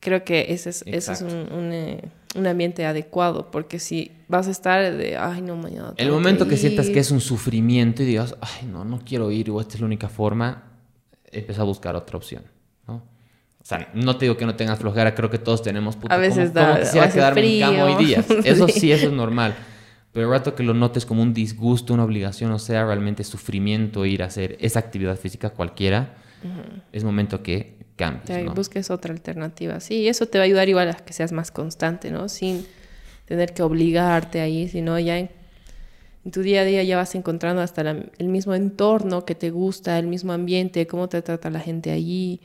[0.00, 2.00] creo que ese es, ese es un, un, eh,
[2.36, 5.94] un ambiente adecuado, porque si vas a estar de, ay, no, mañana.
[5.96, 6.94] El momento que sientas ir".
[6.94, 9.86] que es un sufrimiento y digas, ay, no, no quiero ir o esta es la
[9.86, 10.62] única forma,
[11.32, 12.44] empieza a buscar otra opción.
[13.60, 16.16] O sea, no te digo que no tengas flojera, creo que todos tenemos, puta, A
[16.16, 18.06] veces ¿cómo- cómo da- quisiera hace quedarme en cama hoy frío.
[18.06, 18.18] día.
[18.44, 18.80] Eso Sí.
[18.80, 19.54] sí, eso es normal.
[20.12, 24.06] Pero el rato que lo notes como un disgusto, una obligación, o sea, realmente sufrimiento
[24.06, 26.16] ir a hacer esa actividad física cualquiera,
[26.92, 29.80] es momento que cambies, busques otra alternativa.
[29.80, 32.28] Sí, eso te va a ayudar igual a que seas más constante, ¿no?
[32.28, 32.64] Sin
[33.26, 35.30] tener que obligarte ahí, sino ya en,
[36.24, 39.50] en tu día a día ya vas encontrando hasta la- el mismo entorno que te
[39.50, 42.40] gusta, el mismo ambiente, cómo te trata la gente allí,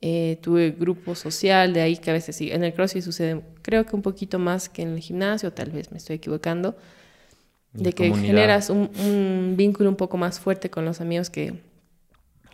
[0.00, 3.86] eh, tu grupo social, de ahí que a veces sí, en el CrossFit sucede, creo
[3.86, 6.76] que un poquito más que en el gimnasio, tal vez me estoy equivocando,
[7.82, 8.26] de que comunidad.
[8.26, 11.60] generas un, un vínculo un poco más fuerte con los amigos que,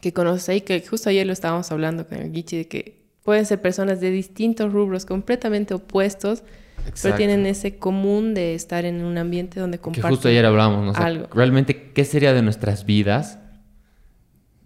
[0.01, 3.45] que conoces ahí, que justo ayer lo estábamos hablando con el Gichi, de que pueden
[3.47, 6.43] ser personas de distintos rubros completamente opuestos,
[7.03, 10.85] pero tienen ese común de estar en un ambiente donde Que comparten justo ayer hablábamos,
[10.85, 10.93] ¿no?
[10.93, 11.29] O sea, algo.
[11.35, 13.39] realmente, ¿qué sería de nuestras vidas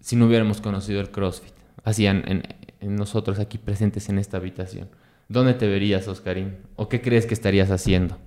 [0.01, 1.53] si no hubiéramos conocido el CrossFit?
[1.83, 2.43] Así en, en-
[2.81, 4.89] en nosotros aquí presentes en esta habitación.
[5.29, 6.59] ¿Dónde te verías, Oscarín?
[6.77, 8.19] ¿O qué crees que estarías haciendo?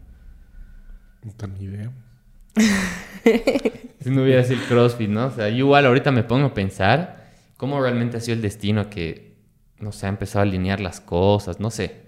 [1.23, 1.91] No tengo ni idea.
[3.99, 5.25] Si no hubieras el CrossFit, ¿no?
[5.25, 8.89] O sea, yo igual ahorita me pongo a pensar cómo realmente ha sido el destino
[8.89, 9.35] que,
[9.79, 12.03] no sé, ha empezado a alinear las cosas, no sé.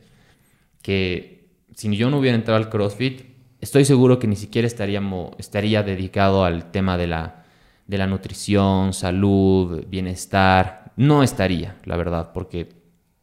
[0.81, 3.23] Que si yo no hubiera entrado al CrossFit,
[3.59, 7.43] estoy seguro que ni siquiera estaríamos, estaría dedicado al tema de la,
[7.87, 10.93] de la nutrición, salud, bienestar.
[10.95, 12.69] No estaría, la verdad, porque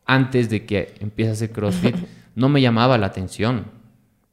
[0.05, 1.97] antes de que empiece a hacer CrossFit,
[2.35, 3.76] no me llamaba la atención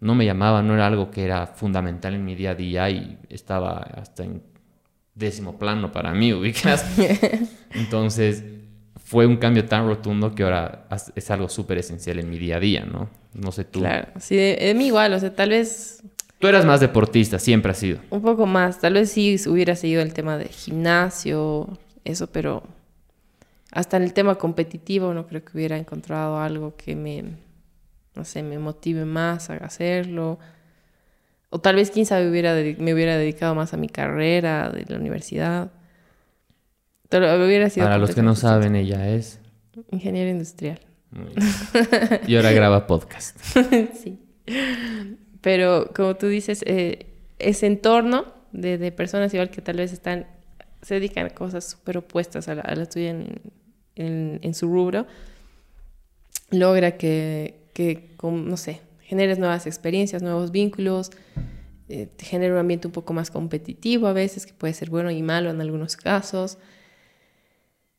[0.03, 3.17] no me llamaba, no era algo que era fundamental en mi día a día y
[3.29, 4.43] estaba hasta en
[5.15, 6.85] décimo plano para mí, ubicas.
[7.71, 8.43] Entonces
[9.03, 12.59] fue un cambio tan rotundo que ahora es algo súper esencial en mi día a
[12.59, 13.09] día, ¿no?
[13.33, 13.79] No sé tú.
[13.79, 16.03] Claro, sí, de, de mí igual, o sea, tal vez
[16.39, 17.99] Tú eras más deportista, siempre has sido.
[18.09, 21.69] un poco más, tal vez sí hubiera seguido el tema de gimnasio,
[22.03, 22.63] eso, pero
[23.71, 27.23] hasta en el tema competitivo no creo que hubiera encontrado algo que me,
[28.15, 30.39] no sé, me motive más a hacerlo.
[31.49, 34.97] O tal vez, quién sabe, hubiera me hubiera dedicado más a mi carrera de la
[34.99, 35.71] universidad.
[37.10, 39.39] Pero hubiera sido Para los que no saben, ella es.
[39.91, 40.80] Ingeniero industrial.
[42.28, 43.38] Y ahora graba podcast.
[43.93, 44.19] sí.
[45.41, 47.06] Pero como tú dices, eh,
[47.39, 50.26] ese entorno de, de personas igual que tal vez están,
[50.82, 53.41] se dedican a cosas súper opuestas a la, a la tuya en,
[53.95, 55.06] en- en su rubro,
[56.49, 61.12] logra que, que no sé, generes nuevas experiencias, nuevos vínculos,
[61.89, 65.12] eh, te genera un ambiente un poco más competitivo a veces, que puede ser bueno
[65.12, 66.57] y malo en algunos casos.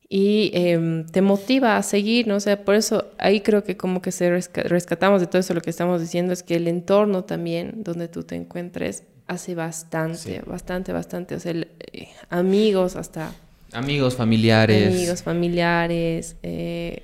[0.08, 2.36] Y em, te motiva a seguir, ¿no?
[2.36, 5.54] O sea, por eso ahí creo que como que se resca- rescatamos de todo eso
[5.54, 10.18] lo que estamos diciendo es que el entorno también donde tú te encuentres hace bastante,
[10.18, 10.36] Sí.
[10.46, 11.34] bastante, bastante.
[11.34, 13.32] O sea, el- eh, amigos hasta
[13.72, 14.94] Amigos, familiares.
[14.94, 17.02] amigos, familiares, eh,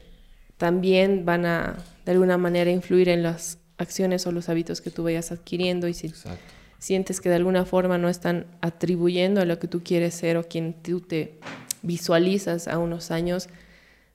[0.57, 1.79] también van a
[2.11, 5.95] de alguna manera influir en las acciones o los hábitos que tú vayas adquiriendo y
[5.95, 6.41] si Exacto.
[6.81, 10.43] sientes que de alguna forma no están atribuyendo a lo que tú quieres ser o
[10.43, 11.39] quien tú te
[11.83, 13.49] visualizas a unos años,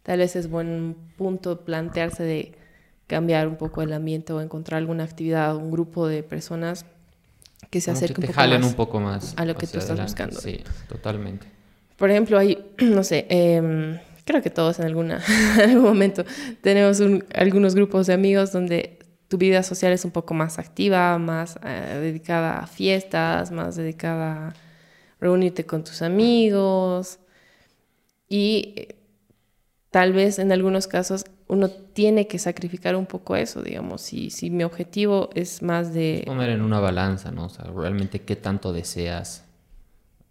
[0.03, 2.51] tal vez es buen punto plantearse de
[3.07, 6.85] cambiar un poco el ambiente o encontrar alguna actividad, un grupo de personas
[7.69, 9.91] que se acerquen un poco jalen más un poco más a lo que tú estás
[9.91, 10.11] adelante.
[10.11, 10.41] buscando.
[10.41, 11.47] Sí, totalmente.
[11.95, 15.21] Por ejemplo, hay, no sé, em, creo que todos en alguna,
[15.55, 16.25] en algún momento
[16.61, 21.17] tenemos un- algunos grupos de amigos donde tu vida social es un poco más activa,
[21.17, 24.53] más eh, dedicada a fiestas, más dedicada a
[25.19, 27.19] reunirte con tus amigos
[28.27, 28.95] y eh,
[29.91, 34.49] tal vez en algunos casos uno tiene que sacrificar un poco eso, digamos, si, si
[34.49, 36.23] mi objetivo es más de...
[36.25, 37.45] Poner en una balanza, ¿no?
[37.45, 39.45] O sea, realmente qué tanto deseas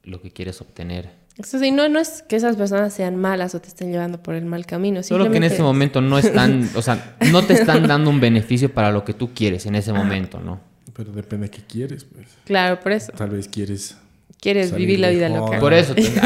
[0.02, 1.10] lo que quieres obtener.
[1.36, 4.34] Eso sí, no, no es que esas personas sean malas o te estén llevando por
[4.34, 5.02] el mal camino.
[5.02, 8.72] Solo que en ese momento no están, o sea, no te están dando un beneficio
[8.72, 10.60] para lo que tú quieres en ese momento, ¿no?
[10.92, 12.28] Pero depende de qué quieres, pues.
[12.44, 13.12] Claro, por eso.
[13.12, 13.96] Tal vez quieres
[14.44, 15.58] Quieres vivir la vida loca.
[15.58, 15.94] Por eso.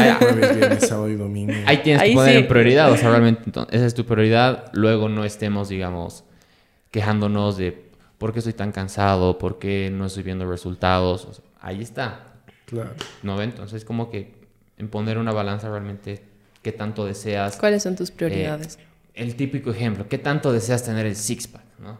[1.65, 2.91] Ahí tienes que poner en prioridad.
[2.91, 4.65] O sea, realmente entonces, esa es tu prioridad.
[4.73, 6.25] Luego no estemos, digamos,
[6.91, 11.41] quejándonos de por qué estoy tan cansado, por qué no estoy viendo resultados.
[11.61, 12.25] ahí está.
[12.65, 12.89] Claro.
[13.23, 13.51] ¿No ven?
[13.51, 14.33] Entonces, como que
[14.79, 16.23] en poner una balanza realmente
[16.63, 17.57] qué tanto deseas.
[17.57, 18.77] ¿Cuáles son tus prioridades?
[18.77, 21.63] Eh, el típico ejemplo, ¿qué tanto deseas tener el six-pack?
[21.79, 21.97] ¿no?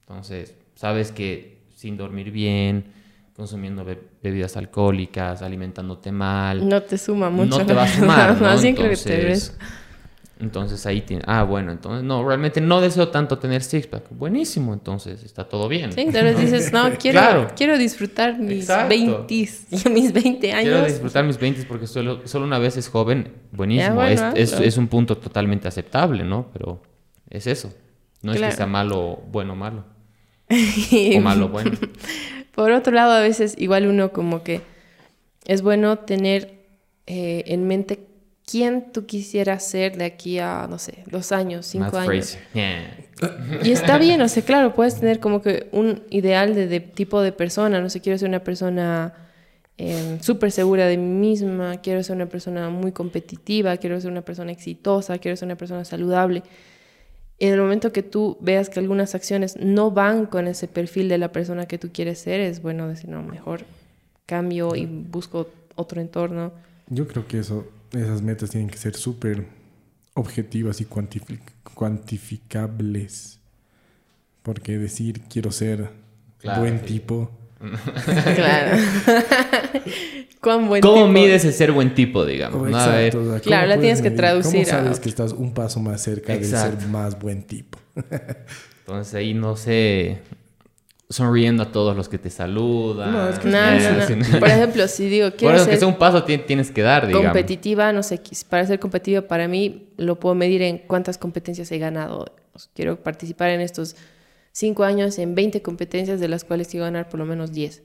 [0.00, 2.92] Entonces, sabes que sin dormir bien,
[3.34, 3.84] consumiendo
[4.22, 6.68] bebidas alcohólicas, alimentándote mal.
[6.68, 7.58] No te suma mucho.
[7.58, 8.52] No te va a sumar, ¿no?
[8.52, 9.56] entonces,
[10.40, 14.06] entonces ahí tiene, ah, bueno, entonces no, realmente no deseo tanto tener six-pack.
[14.10, 15.92] Buenísimo, entonces está todo bien.
[15.92, 19.26] Sí, entonces dices, no, quiero, quiero disfrutar mis 20,
[19.90, 20.62] mis 20 años.
[20.64, 24.02] Quiero disfrutar mis 20 porque solo, solo una vez es joven, buenísimo.
[24.02, 26.50] es, es, un punto totalmente aceptable, ¿no?
[26.52, 26.82] Pero
[27.30, 27.72] es eso.
[28.22, 29.84] No es que sea malo, bueno, malo.
[30.50, 31.72] o malo, bueno.
[32.54, 34.62] Por otro lado, a veces igual uno como que
[35.44, 36.66] es bueno tener
[37.06, 38.06] eh, en mente
[38.46, 42.38] quién tú quisieras ser de aquí a, no sé, dos años, cinco años.
[43.62, 47.32] Y está bien, o sea, claro, puedes tener como que un ideal de, tipo de
[47.32, 49.14] persona, no sé, quiero ser una persona
[49.78, 54.22] eh, súper segura de mí misma, quiero ser una persona muy competitiva, quiero ser una
[54.22, 56.42] persona exitosa, quiero ser una persona saludable
[57.38, 61.18] en el momento que tú veas que algunas acciones no van con ese perfil de
[61.18, 63.64] la persona que tú quieres ser, es bueno decir, no, mejor
[64.26, 66.52] cambio y busco otro entorno.
[66.88, 69.46] Yo creo que eso, esas metas tienen que ser súper
[70.14, 70.86] objetivas y
[71.74, 73.40] cuantificables.
[74.42, 75.90] Porque decir quiero ser
[76.42, 77.30] buen tipo
[78.34, 78.76] claro.
[80.40, 82.68] ¿Cómo mides el ser buen tipo, digamos?
[83.42, 84.66] claro, la tienes que traducir.
[84.66, 87.78] ¿Cómo sabes que estás un paso más cerca de ser más buen tipo?
[88.80, 90.18] Entonces ahí no sé,
[91.14, 93.12] sonriendo a todos los que te saludan.
[93.12, 95.70] No, es que no, Por ejemplo, si digo, quiero ser...
[95.70, 97.28] que sea un paso tienes que dar, digamos.
[97.28, 101.78] Competitiva, no sé, para ser competitiva para mí lo puedo medir en cuántas competencias he
[101.78, 102.26] ganado.
[102.74, 103.96] Quiero participar en estos
[104.52, 107.82] cinco años en 20 competencias de las cuales quiero ganar por lo menos 10.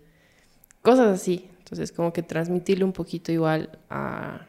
[0.82, 1.50] Cosas así.
[1.60, 4.48] Entonces, como que transmitirle un poquito igual a,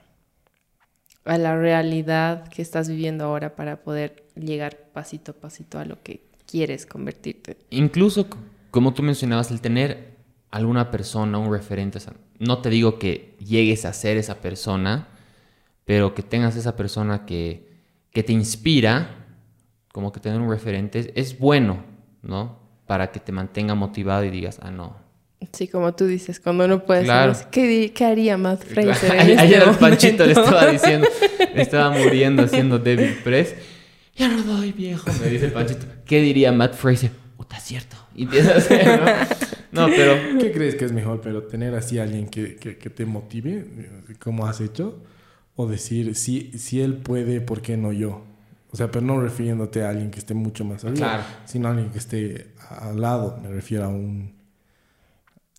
[1.24, 6.02] a la realidad que estás viviendo ahora para poder llegar pasito a pasito a lo
[6.02, 7.56] que quieres convertirte.
[7.70, 8.26] Incluso,
[8.70, 10.16] como tú mencionabas, el tener
[10.50, 11.98] alguna persona, un referente,
[12.38, 15.08] no te digo que llegues a ser esa persona,
[15.84, 17.68] pero que tengas esa persona que,
[18.12, 19.26] que te inspira,
[19.92, 21.84] como que tener un referente, es bueno,
[22.22, 22.58] ¿no?
[22.86, 24.96] Para que te mantenga motivado y digas, ah, no.
[25.52, 27.32] Sí, como tú dices, cuando no puedes claro.
[27.50, 29.12] ¿qué, ¿qué, haría Matt Fraser?
[29.18, 31.08] Ayer este el Panchito le estaba diciendo,
[31.54, 33.54] estaba muriendo haciendo Devil Press.
[34.16, 35.10] Ya no doy, viejo.
[35.20, 37.10] Me dice el Panchito, ¿qué diría Matt Fraser?
[37.40, 37.96] Puta, cierto.
[38.14, 39.06] Y empieza a hacer, ¿no?
[39.72, 40.38] No, pero...
[40.38, 41.22] ¿Qué crees que es mejor?
[41.22, 43.66] ¿Pero tener así a alguien que, que, que te motive,
[44.18, 45.02] como has hecho?
[45.56, 48.24] ¿O decir, si, si él puede, ¿por qué no yo?
[48.70, 51.88] O sea, pero no refiriéndote a alguien que esté mucho más arriba, sino a alguien
[51.88, 53.38] que esté al lado.
[53.42, 54.34] Me refiero a un...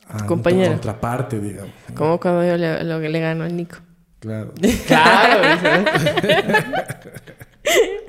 [0.07, 0.73] A compañero.
[0.73, 1.73] contraparte, digamos.
[1.95, 3.77] Como cuando yo le, lo que le gano al Nico.
[4.19, 4.53] Claro.
[4.85, 5.41] claro.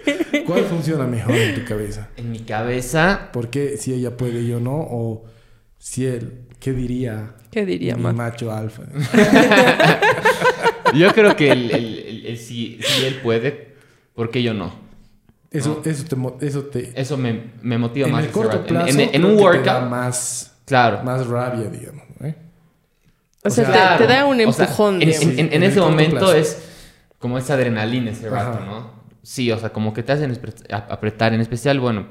[0.46, 2.08] ¿Cuál funciona mejor en tu cabeza?
[2.16, 3.30] En mi cabeza...
[3.32, 4.76] ¿Por qué si ella puede y yo no?
[4.76, 5.24] O
[5.78, 7.34] si él, ¿qué diría?
[7.50, 8.82] ¿Qué diría, mi macho alfa?
[10.94, 13.74] yo creo que el, si, si él puede,
[14.14, 14.80] ¿por qué yo no?
[15.50, 18.24] Eso, eso, te, eso, te, eso me, me motiva en más.
[18.24, 19.90] El corto plazo, en, un workout.
[19.90, 21.02] más, claro.
[21.02, 22.04] más rabia, digamos.
[22.22, 22.34] ¿eh?
[23.44, 25.03] O, sea, te, da un empujón.
[25.03, 26.57] en, ese momento es
[27.18, 29.01] como esa adrenalina ese rato, ¿no?
[29.23, 30.39] Sí, o sea, como que te hacen
[30.70, 31.33] apretar.
[31.33, 32.07] En especial, bueno,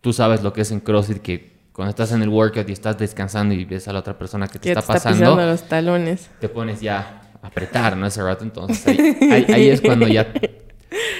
[0.00, 2.98] tú sabes lo que es en CrossFit, que cuando estás en el workout y estás
[2.98, 5.36] descansando y ves a la otra persona que te está, pasando.
[5.36, 6.30] los talones.
[6.40, 8.06] Te pones ya a apretar, ¿no?
[8.06, 8.44] Ese rato.
[8.44, 8.86] Entonces
[9.30, 10.32] ahí es cuando ya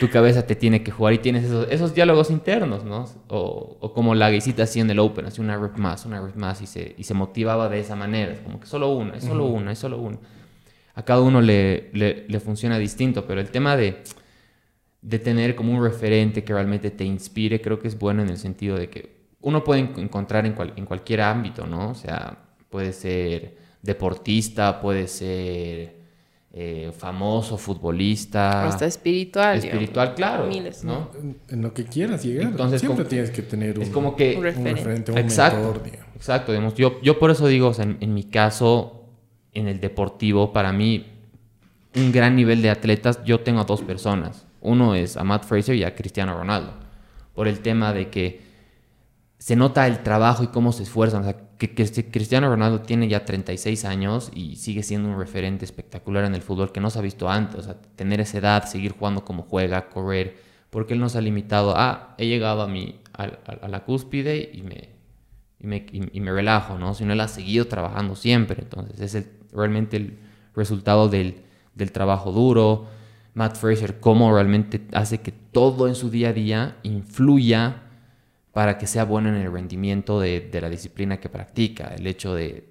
[0.00, 3.06] tu cabeza te tiene que jugar y tienes esos, diálogos internos, ¿no?
[3.28, 6.60] O, como la guisita así en el Open, así una rep más, una rep más
[6.62, 9.72] y se, y se motivaba de esa manera, como que solo una, es solo una,
[9.72, 10.18] es solo una.
[10.94, 14.02] A cada uno le, le, funciona distinto, pero el tema de,
[15.04, 18.38] de tener como un referente que realmente te inspire, creo que es bueno en el
[18.38, 21.90] sentido de que uno puede encontrar en, en cualquier ámbito, ¿no?
[21.90, 22.38] O sea,
[22.70, 26.04] puede ser deportista, puede ser
[26.56, 28.66] eh, famoso, futbolista.
[28.66, 29.58] Hasta espiritual.
[29.58, 30.48] Espiritual, claro.
[30.84, 31.10] ¿no?
[31.50, 32.46] En, lo que quieras llegar.
[32.46, 35.82] Entonces, Siempre tienes que tener un, es como que, un referente, un, exacto, mentor.
[36.16, 39.04] Exacto, digamos, yo, yo por eso digo, o sea, en, mi caso,
[39.52, 41.06] en el deportivo, para mí,
[41.96, 44.46] un gran nivel de atletas, yo tengo a dos personas.
[44.64, 46.72] Uno es a Matt Fraser y a Cristiano Ronaldo.
[47.34, 48.42] Por el tema de que
[49.38, 51.20] se nota el trabajo y cómo se esfuerzan.
[51.20, 55.66] O sea, que, este Cristiano Ronaldo tiene ya 36 años y sigue siendo un referente
[55.66, 57.60] espectacular en el fútbol que no se ha visto antes.
[57.60, 60.38] O sea, tener esa edad, seguir jugando como juega, correr,
[60.70, 64.62] porque él no se ha limitado a, he llegado a, mi, a, la cúspide y
[64.62, 64.88] me,
[65.60, 66.94] y me, y, me, relajo, ¿no?
[66.94, 68.62] Sino él ha seguido trabajando siempre.
[68.62, 70.18] Entonces, es realmente el
[70.56, 71.42] resultado del,
[71.74, 72.86] del trabajo duro.
[73.34, 77.82] Matt Fraser, cómo realmente hace que todo en su día a día influya
[78.52, 81.92] para que sea bueno en el rendimiento de, la disciplina que practica.
[81.96, 82.68] El hecho de,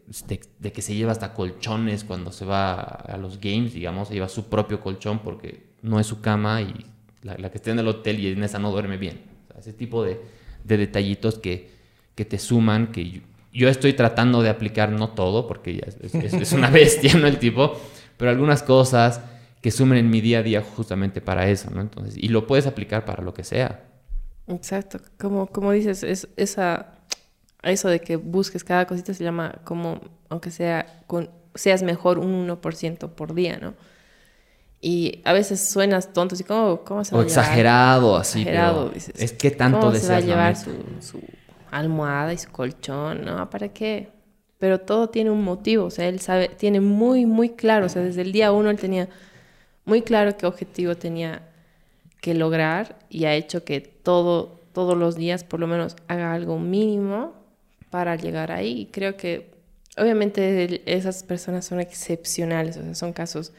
[0.60, 4.30] de, que se lleva hasta colchones cuando se va a los games, digamos, se lleva
[4.30, 6.74] su propio colchón porque no es su cama y
[7.22, 9.22] la, que está en el hotel y en esa no duerme bien.
[9.60, 10.22] ese tipo de,
[10.64, 11.70] detallitos que,
[12.16, 16.54] que, te suman, que yo, estoy tratando de aplicar, no todo, porque ya es, es
[16.54, 17.28] una bestia, ¿no?
[17.28, 17.78] El tipo,
[18.16, 19.20] pero algunas cosas
[19.64, 21.80] que sumen en mi día a día justamente para eso, ¿no?
[21.80, 23.86] Entonces, y lo puedes aplicar para lo que sea.
[24.46, 26.96] Exacto, como, como dices, es esa,
[27.62, 32.46] eso de que busques cada cosita se llama como, aunque sea con, seas mejor un
[32.46, 33.74] 1% por día, ¿no?
[34.82, 39.16] Y a veces suenas tonto, así como, ¿cómo se va o exagerado, así, exagerado, dices,
[39.18, 41.22] es que tanto ¿cómo se va a llevar su, su,
[41.72, 43.50] almohada y su colchón, ¿no?
[43.50, 44.10] ¿Para qué?
[44.60, 48.02] Pero todo tiene un motivo, o sea, él sabe, tiene muy, muy claro, o sea,
[48.02, 49.08] desde el día uno él tenía
[49.86, 51.42] muy claro qué objetivo tenía
[52.22, 56.58] que lograr y ha hecho que todo, todos los días por lo menos haga algo
[56.58, 57.34] mínimo
[57.90, 58.82] para llegar ahí.
[58.82, 59.52] Y creo que
[59.98, 63.52] obviamente esas personas son excepcionales, o sea, son casos,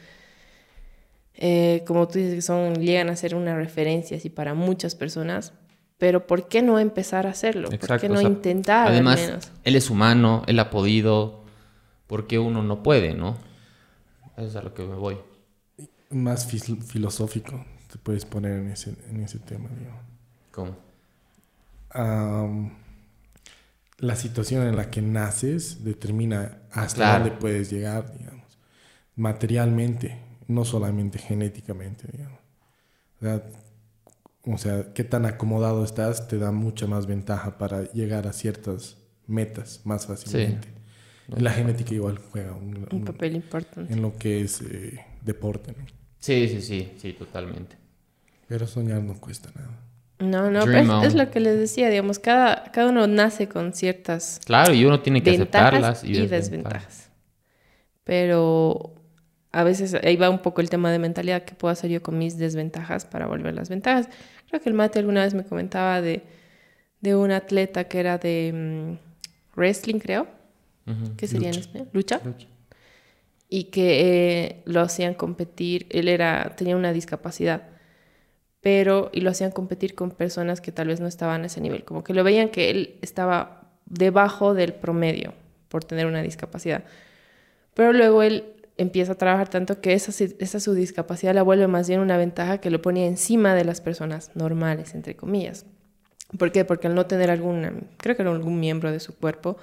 [1.35, 5.53] eh, como tú dices, que son, llegan a ser una referencia así para muchas personas.
[5.97, 7.69] Pero ¿por qué no empezar a hacerlo?
[7.69, 8.87] ¿Por qué no intentar?
[8.87, 9.51] Además, al menos?
[9.63, 11.43] él es humano, él ha podido,
[12.07, 13.37] ¿por qué uno no puede, no?
[14.35, 15.17] Eso es a lo que me voy.
[16.09, 17.65] Más filosófico
[17.97, 20.01] puedes poner en ese, en ese tema, digamos.
[20.51, 20.85] ¿Cómo?
[23.99, 28.57] la situación en la que naces determina hasta dónde puedes llegar, digamos.
[29.15, 32.39] Materialmente, no solamente genéticamente, digamos.
[34.43, 38.97] O sea, qué tan acomodado estás te da mucha más ventaja para llegar a ciertas
[39.27, 40.67] metas más fácilmente.
[41.29, 43.93] La genética igual juega un, papel importante.
[43.93, 45.85] En lo que es eh, deporte, ¿no?
[46.19, 47.75] Sí, sí, sí, sí, totalmente.
[48.47, 49.85] Pero soñar no cuesta nada.
[50.19, 54.39] No, no, pero es, lo que les decía, digamos, cada, cada uno nace con ciertas...
[54.45, 57.09] Claro, y uno tiene que aceptarlas y, desventajas.
[58.05, 58.93] Pero
[59.51, 62.17] a veces ahí va un poco el tema de mentalidad, ¿qué puedo hacer yo con
[62.17, 64.07] mis desventajas para volver las ventajas?
[64.47, 66.23] Creo que el mate alguna vez me comentaba de,
[67.01, 70.27] de un atleta que era de mm, wrestling, creo.
[71.17, 71.89] ¿Qué sería en español?
[71.93, 72.21] ¿Lucha?
[73.47, 77.75] Y que eh, lo hacían competir, él era, tenía una discapacidad
[78.65, 81.83] pero y lo hacían competir con personas que tal vez no estaban a ese nivel,
[81.83, 85.35] como que lo veían que él estaba debajo del promedio
[85.69, 86.83] por tener una discapacidad.
[87.75, 91.87] Pero luego él empieza a trabajar tanto que esa, esa su discapacidad la vuelve más
[91.87, 95.67] bien una ventaja que lo ponía encima de las personas normales, entre comillas.
[96.35, 96.65] ¿Por qué?
[96.65, 99.57] Porque al no tener algún, creo que algún miembro de su cuerpo,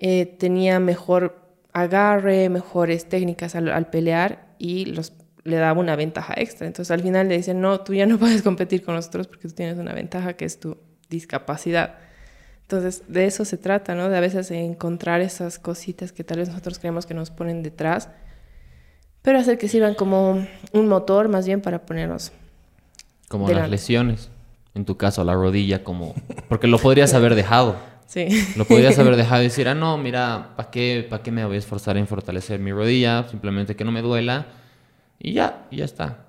[0.00, 1.45] eh, tenía mejor
[1.76, 5.12] agarre, mejores técnicas al, al pelear y los
[5.44, 6.66] le daba una ventaja extra.
[6.66, 9.54] Entonces al final le dicen, no, tú ya no puedes competir con nosotros porque tú
[9.54, 10.78] tienes una ventaja que es tu
[11.10, 11.96] discapacidad.
[12.62, 14.08] Entonces de eso se trata, ¿no?
[14.08, 18.08] De a veces encontrar esas cositas que tal vez nosotros creemos que nos ponen detrás,
[19.20, 22.32] pero hacer que sirvan como un motor más bien para ponernos.
[23.28, 24.30] Como las lesiones.
[24.74, 26.14] En tu caso, la rodilla, como.
[26.48, 27.76] Porque lo podrías haber dejado.
[28.06, 28.28] Sí.
[28.56, 31.56] Lo podrías haber dejado y decir, ah, no, mira, ¿para qué, ¿para qué me voy
[31.56, 33.28] a esforzar en fortalecer mi rodilla?
[33.28, 34.46] Simplemente que no me duela
[35.18, 36.26] y ya, y ya está.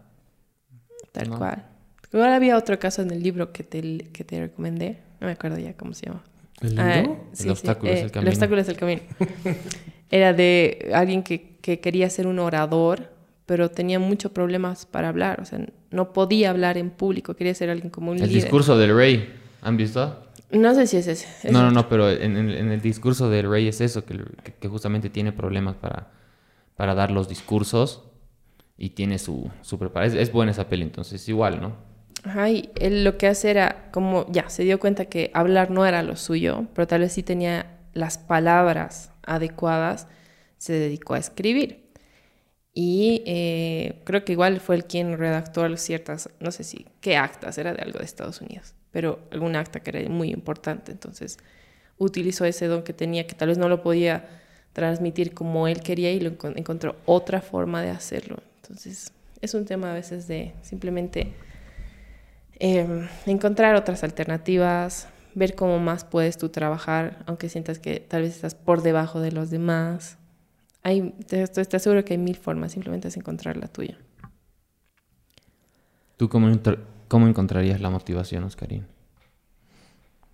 [1.11, 1.65] Tal cual.
[2.11, 4.99] Igual había otro caso en el libro que te, que te recomendé.
[5.19, 6.23] No me acuerdo ya cómo se llama.
[6.61, 7.19] ¿El ah, libro?
[7.39, 8.29] el obstáculo es el camino.
[8.29, 9.01] El obstáculo es el camino.
[10.09, 13.11] Era de alguien que, que quería ser un orador,
[13.45, 15.41] pero tenía muchos problemas para hablar.
[15.41, 15.59] O sea,
[15.91, 17.35] no podía hablar en público.
[17.35, 18.35] Quería ser alguien como un el líder.
[18.37, 19.33] El discurso del rey.
[19.61, 20.26] ¿Han visto?
[20.51, 21.51] No sé si es ese.
[21.51, 24.23] no, no, no, pero en, en, el discurso del rey es eso, que,
[24.59, 26.11] que, justamente tiene problemas para,
[26.75, 28.03] para dar los discursos
[28.77, 30.21] y tiene su, su preparación.
[30.21, 31.75] Es, buena esa peli, entonces igual, ¿no?
[32.23, 35.85] Ajá, y él lo que hace era como, ya, se dio cuenta que hablar no
[35.85, 40.07] era lo suyo, pero tal vez sí tenía las palabras adecuadas,
[40.57, 41.86] se dedicó a escribir.
[42.79, 47.57] Y eh, creo que igual fue el quien redactó ciertas, no sé si, qué actas,
[47.57, 50.91] era de algo de Estados Unidos, pero algún acta que era muy importante.
[50.91, 51.39] Entonces
[51.97, 54.27] utilizó ese don que tenía, que tal vez no lo podía
[54.73, 58.43] transmitir como él quería y lo encontró otra forma de hacerlo.
[58.61, 59.11] Entonces
[59.41, 61.33] es un tema a veces de simplemente
[62.59, 68.35] em, encontrar otras alternativas, ver cómo más puedes tú trabajar, aunque sientas que tal vez
[68.35, 70.19] estás por debajo de los demás.
[70.87, 73.97] Hay, te, estoy seguro que hay mil formas, simplemente es encontrar la tuya.
[76.15, 76.49] ¿Tú cómo,
[77.09, 78.87] cómo encontrarías la motivación, Oscarín?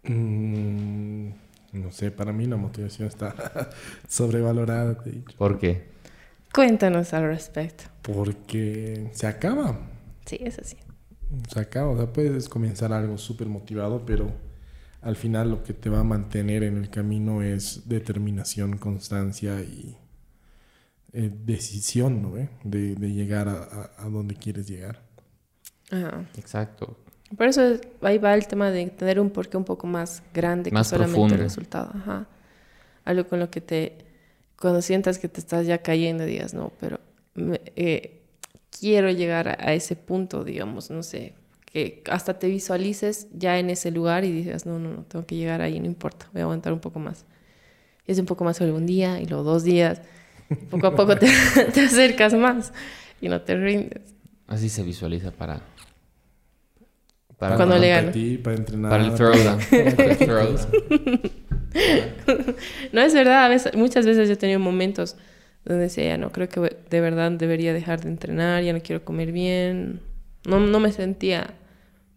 [0.03, 1.29] Mm,
[1.73, 3.33] no sé, para mí la motivación está
[4.07, 5.03] sobrevalorada.
[5.39, 5.87] ¿Por qué?
[6.53, 7.85] Cuéntanos al respecto.
[8.03, 9.79] Porque se acaba.
[10.27, 10.77] Sí, es así.
[11.51, 11.89] Se acaba.
[11.89, 14.31] O sea, puedes comenzar algo súper motivado, pero
[15.01, 19.97] al final lo que te va a mantener en el camino es determinación, constancia y
[21.13, 22.33] eh, decisión, ¿no?
[22.63, 24.99] De, de llegar a, a, donde quieres llegar.
[25.91, 26.25] Ajá.
[26.37, 26.97] Exacto.
[27.37, 30.89] Por eso ahí va el tema de tener un porqué un poco más grande más
[30.89, 31.91] que solamente el resultado.
[31.93, 32.27] Ajá.
[33.05, 33.97] Algo con lo que te,
[34.59, 36.99] cuando sientas que te estás ya cayendo, digas, no, pero
[37.75, 38.21] eh,
[38.79, 41.33] quiero llegar a, a, ese punto, digamos, no sé,
[41.65, 45.35] que hasta te visualices ya en ese lugar y dices, no, no, no, tengo que
[45.35, 47.25] llegar ahí, no importa, voy a aguantar un poco más.
[48.07, 50.01] Es un poco más sobre un día y luego dos días
[50.69, 51.27] poco a poco te,
[51.81, 52.73] acercas más
[53.21, 54.13] y no te rindes.
[54.47, 55.61] Así se visualiza para...
[57.37, 58.11] para Cuando le gano.
[58.43, 58.91] Para entrenar.
[58.91, 59.59] Para el throwdown.
[62.91, 63.45] no, es verdad.
[63.45, 65.15] A veces, muchas veces he tenido momentos
[65.65, 69.05] donde decía, ya no, creo que de verdad debería dejar de entrenar, ya no quiero
[69.05, 70.01] comer bien.
[70.45, 71.53] No, no me sentía,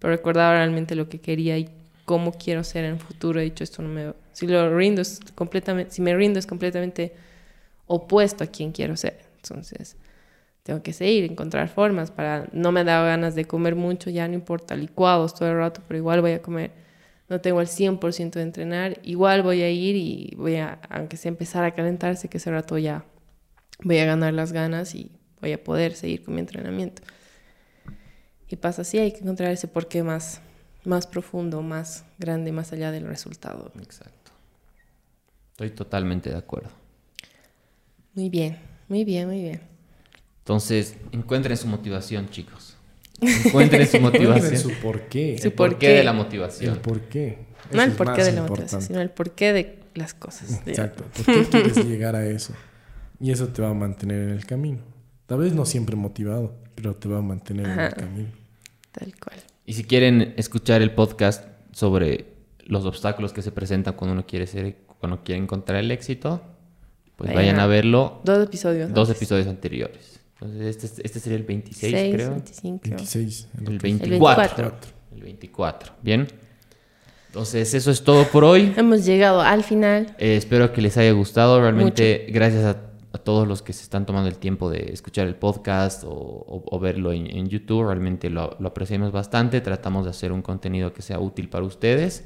[0.00, 1.68] pero recordaba realmente lo que quería y
[2.04, 3.40] cómo quiero ser en el futuro.
[3.40, 4.12] He dicho, esto no me...
[4.32, 5.92] Si lo rindo es completamente...
[5.92, 7.14] Si me rindo es completamente
[7.86, 9.20] opuesto a quien quiero ser.
[9.36, 9.96] Entonces,
[10.62, 12.48] tengo que seguir, encontrar formas para...
[12.52, 15.98] No me da ganas de comer mucho, ya no importa, licuados todo el rato, pero
[15.98, 16.72] igual voy a comer.
[17.28, 21.28] No tengo el 100% de entrenar, igual voy a ir y voy a, aunque sea
[21.28, 23.04] empezar a calentarse, que ese rato ya
[23.82, 25.10] voy a ganar las ganas y
[25.40, 27.02] voy a poder seguir con mi entrenamiento.
[28.48, 30.40] Y pasa así, hay que encontrar ese porqué más,
[30.84, 33.72] más profundo, más grande, más allá del resultado.
[33.80, 34.32] Exacto.
[35.52, 36.70] Estoy totalmente de acuerdo.
[38.16, 38.56] Muy bien,
[38.88, 39.60] muy bien, muy bien.
[40.38, 42.74] Entonces, encuentren su motivación, chicos.
[43.20, 44.56] Encuentren su motivación.
[44.56, 45.38] su porqué.
[45.38, 46.74] Su porqué de la motivación.
[46.74, 47.38] El porqué.
[47.72, 50.62] No el porqué de la motivación, sino el porqué de las cosas.
[50.64, 51.04] Exacto.
[51.14, 52.54] ¿Por qué quieres llegar a eso?
[53.20, 54.78] Y eso te va a mantener en el camino.
[55.26, 58.28] Tal vez no siempre motivado, pero te va a mantener en el camino.
[58.92, 59.36] Tal cual.
[59.66, 62.32] Y si quieren escuchar el podcast sobre
[62.64, 66.55] los obstáculos que se presentan cuando uno quiere ser, cuando quiere encontrar el éxito,
[67.16, 68.20] pues vayan, a verlo.
[68.24, 68.92] Dos episodios.
[68.92, 70.20] Dos episodios anteriores.
[70.34, 72.30] Entonces, este, este sería el 26, creo.
[72.30, 72.80] 25.
[72.88, 73.48] 26.
[73.66, 74.72] El 24.
[75.14, 75.92] El 24.
[76.02, 76.28] Bien.
[77.28, 78.74] Entonces, eso es todo por hoy.
[78.76, 80.14] Hemos llegado al final.
[80.18, 81.60] Eh, espero que les haya gustado.
[81.60, 82.76] Realmente, gracias a,
[83.12, 86.62] a, todos los que se están tomando el tiempo de escuchar el podcast o, o,
[86.66, 87.86] o verlo en, en, YouTube.
[87.86, 89.62] Realmente lo, lo apreciamos bastante.
[89.62, 92.24] Tratamos de hacer un contenido que sea útil para ustedes.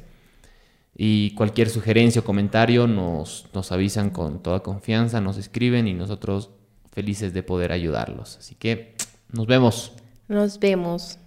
[0.97, 6.51] Y cualquier sugerencia o comentario nos, nos avisan con toda confianza, nos escriben y nosotros
[6.93, 8.37] felices de poder ayudarlos.
[8.39, 8.95] Así que
[9.33, 9.93] nos vemos.
[10.29, 11.19] Nos vemos.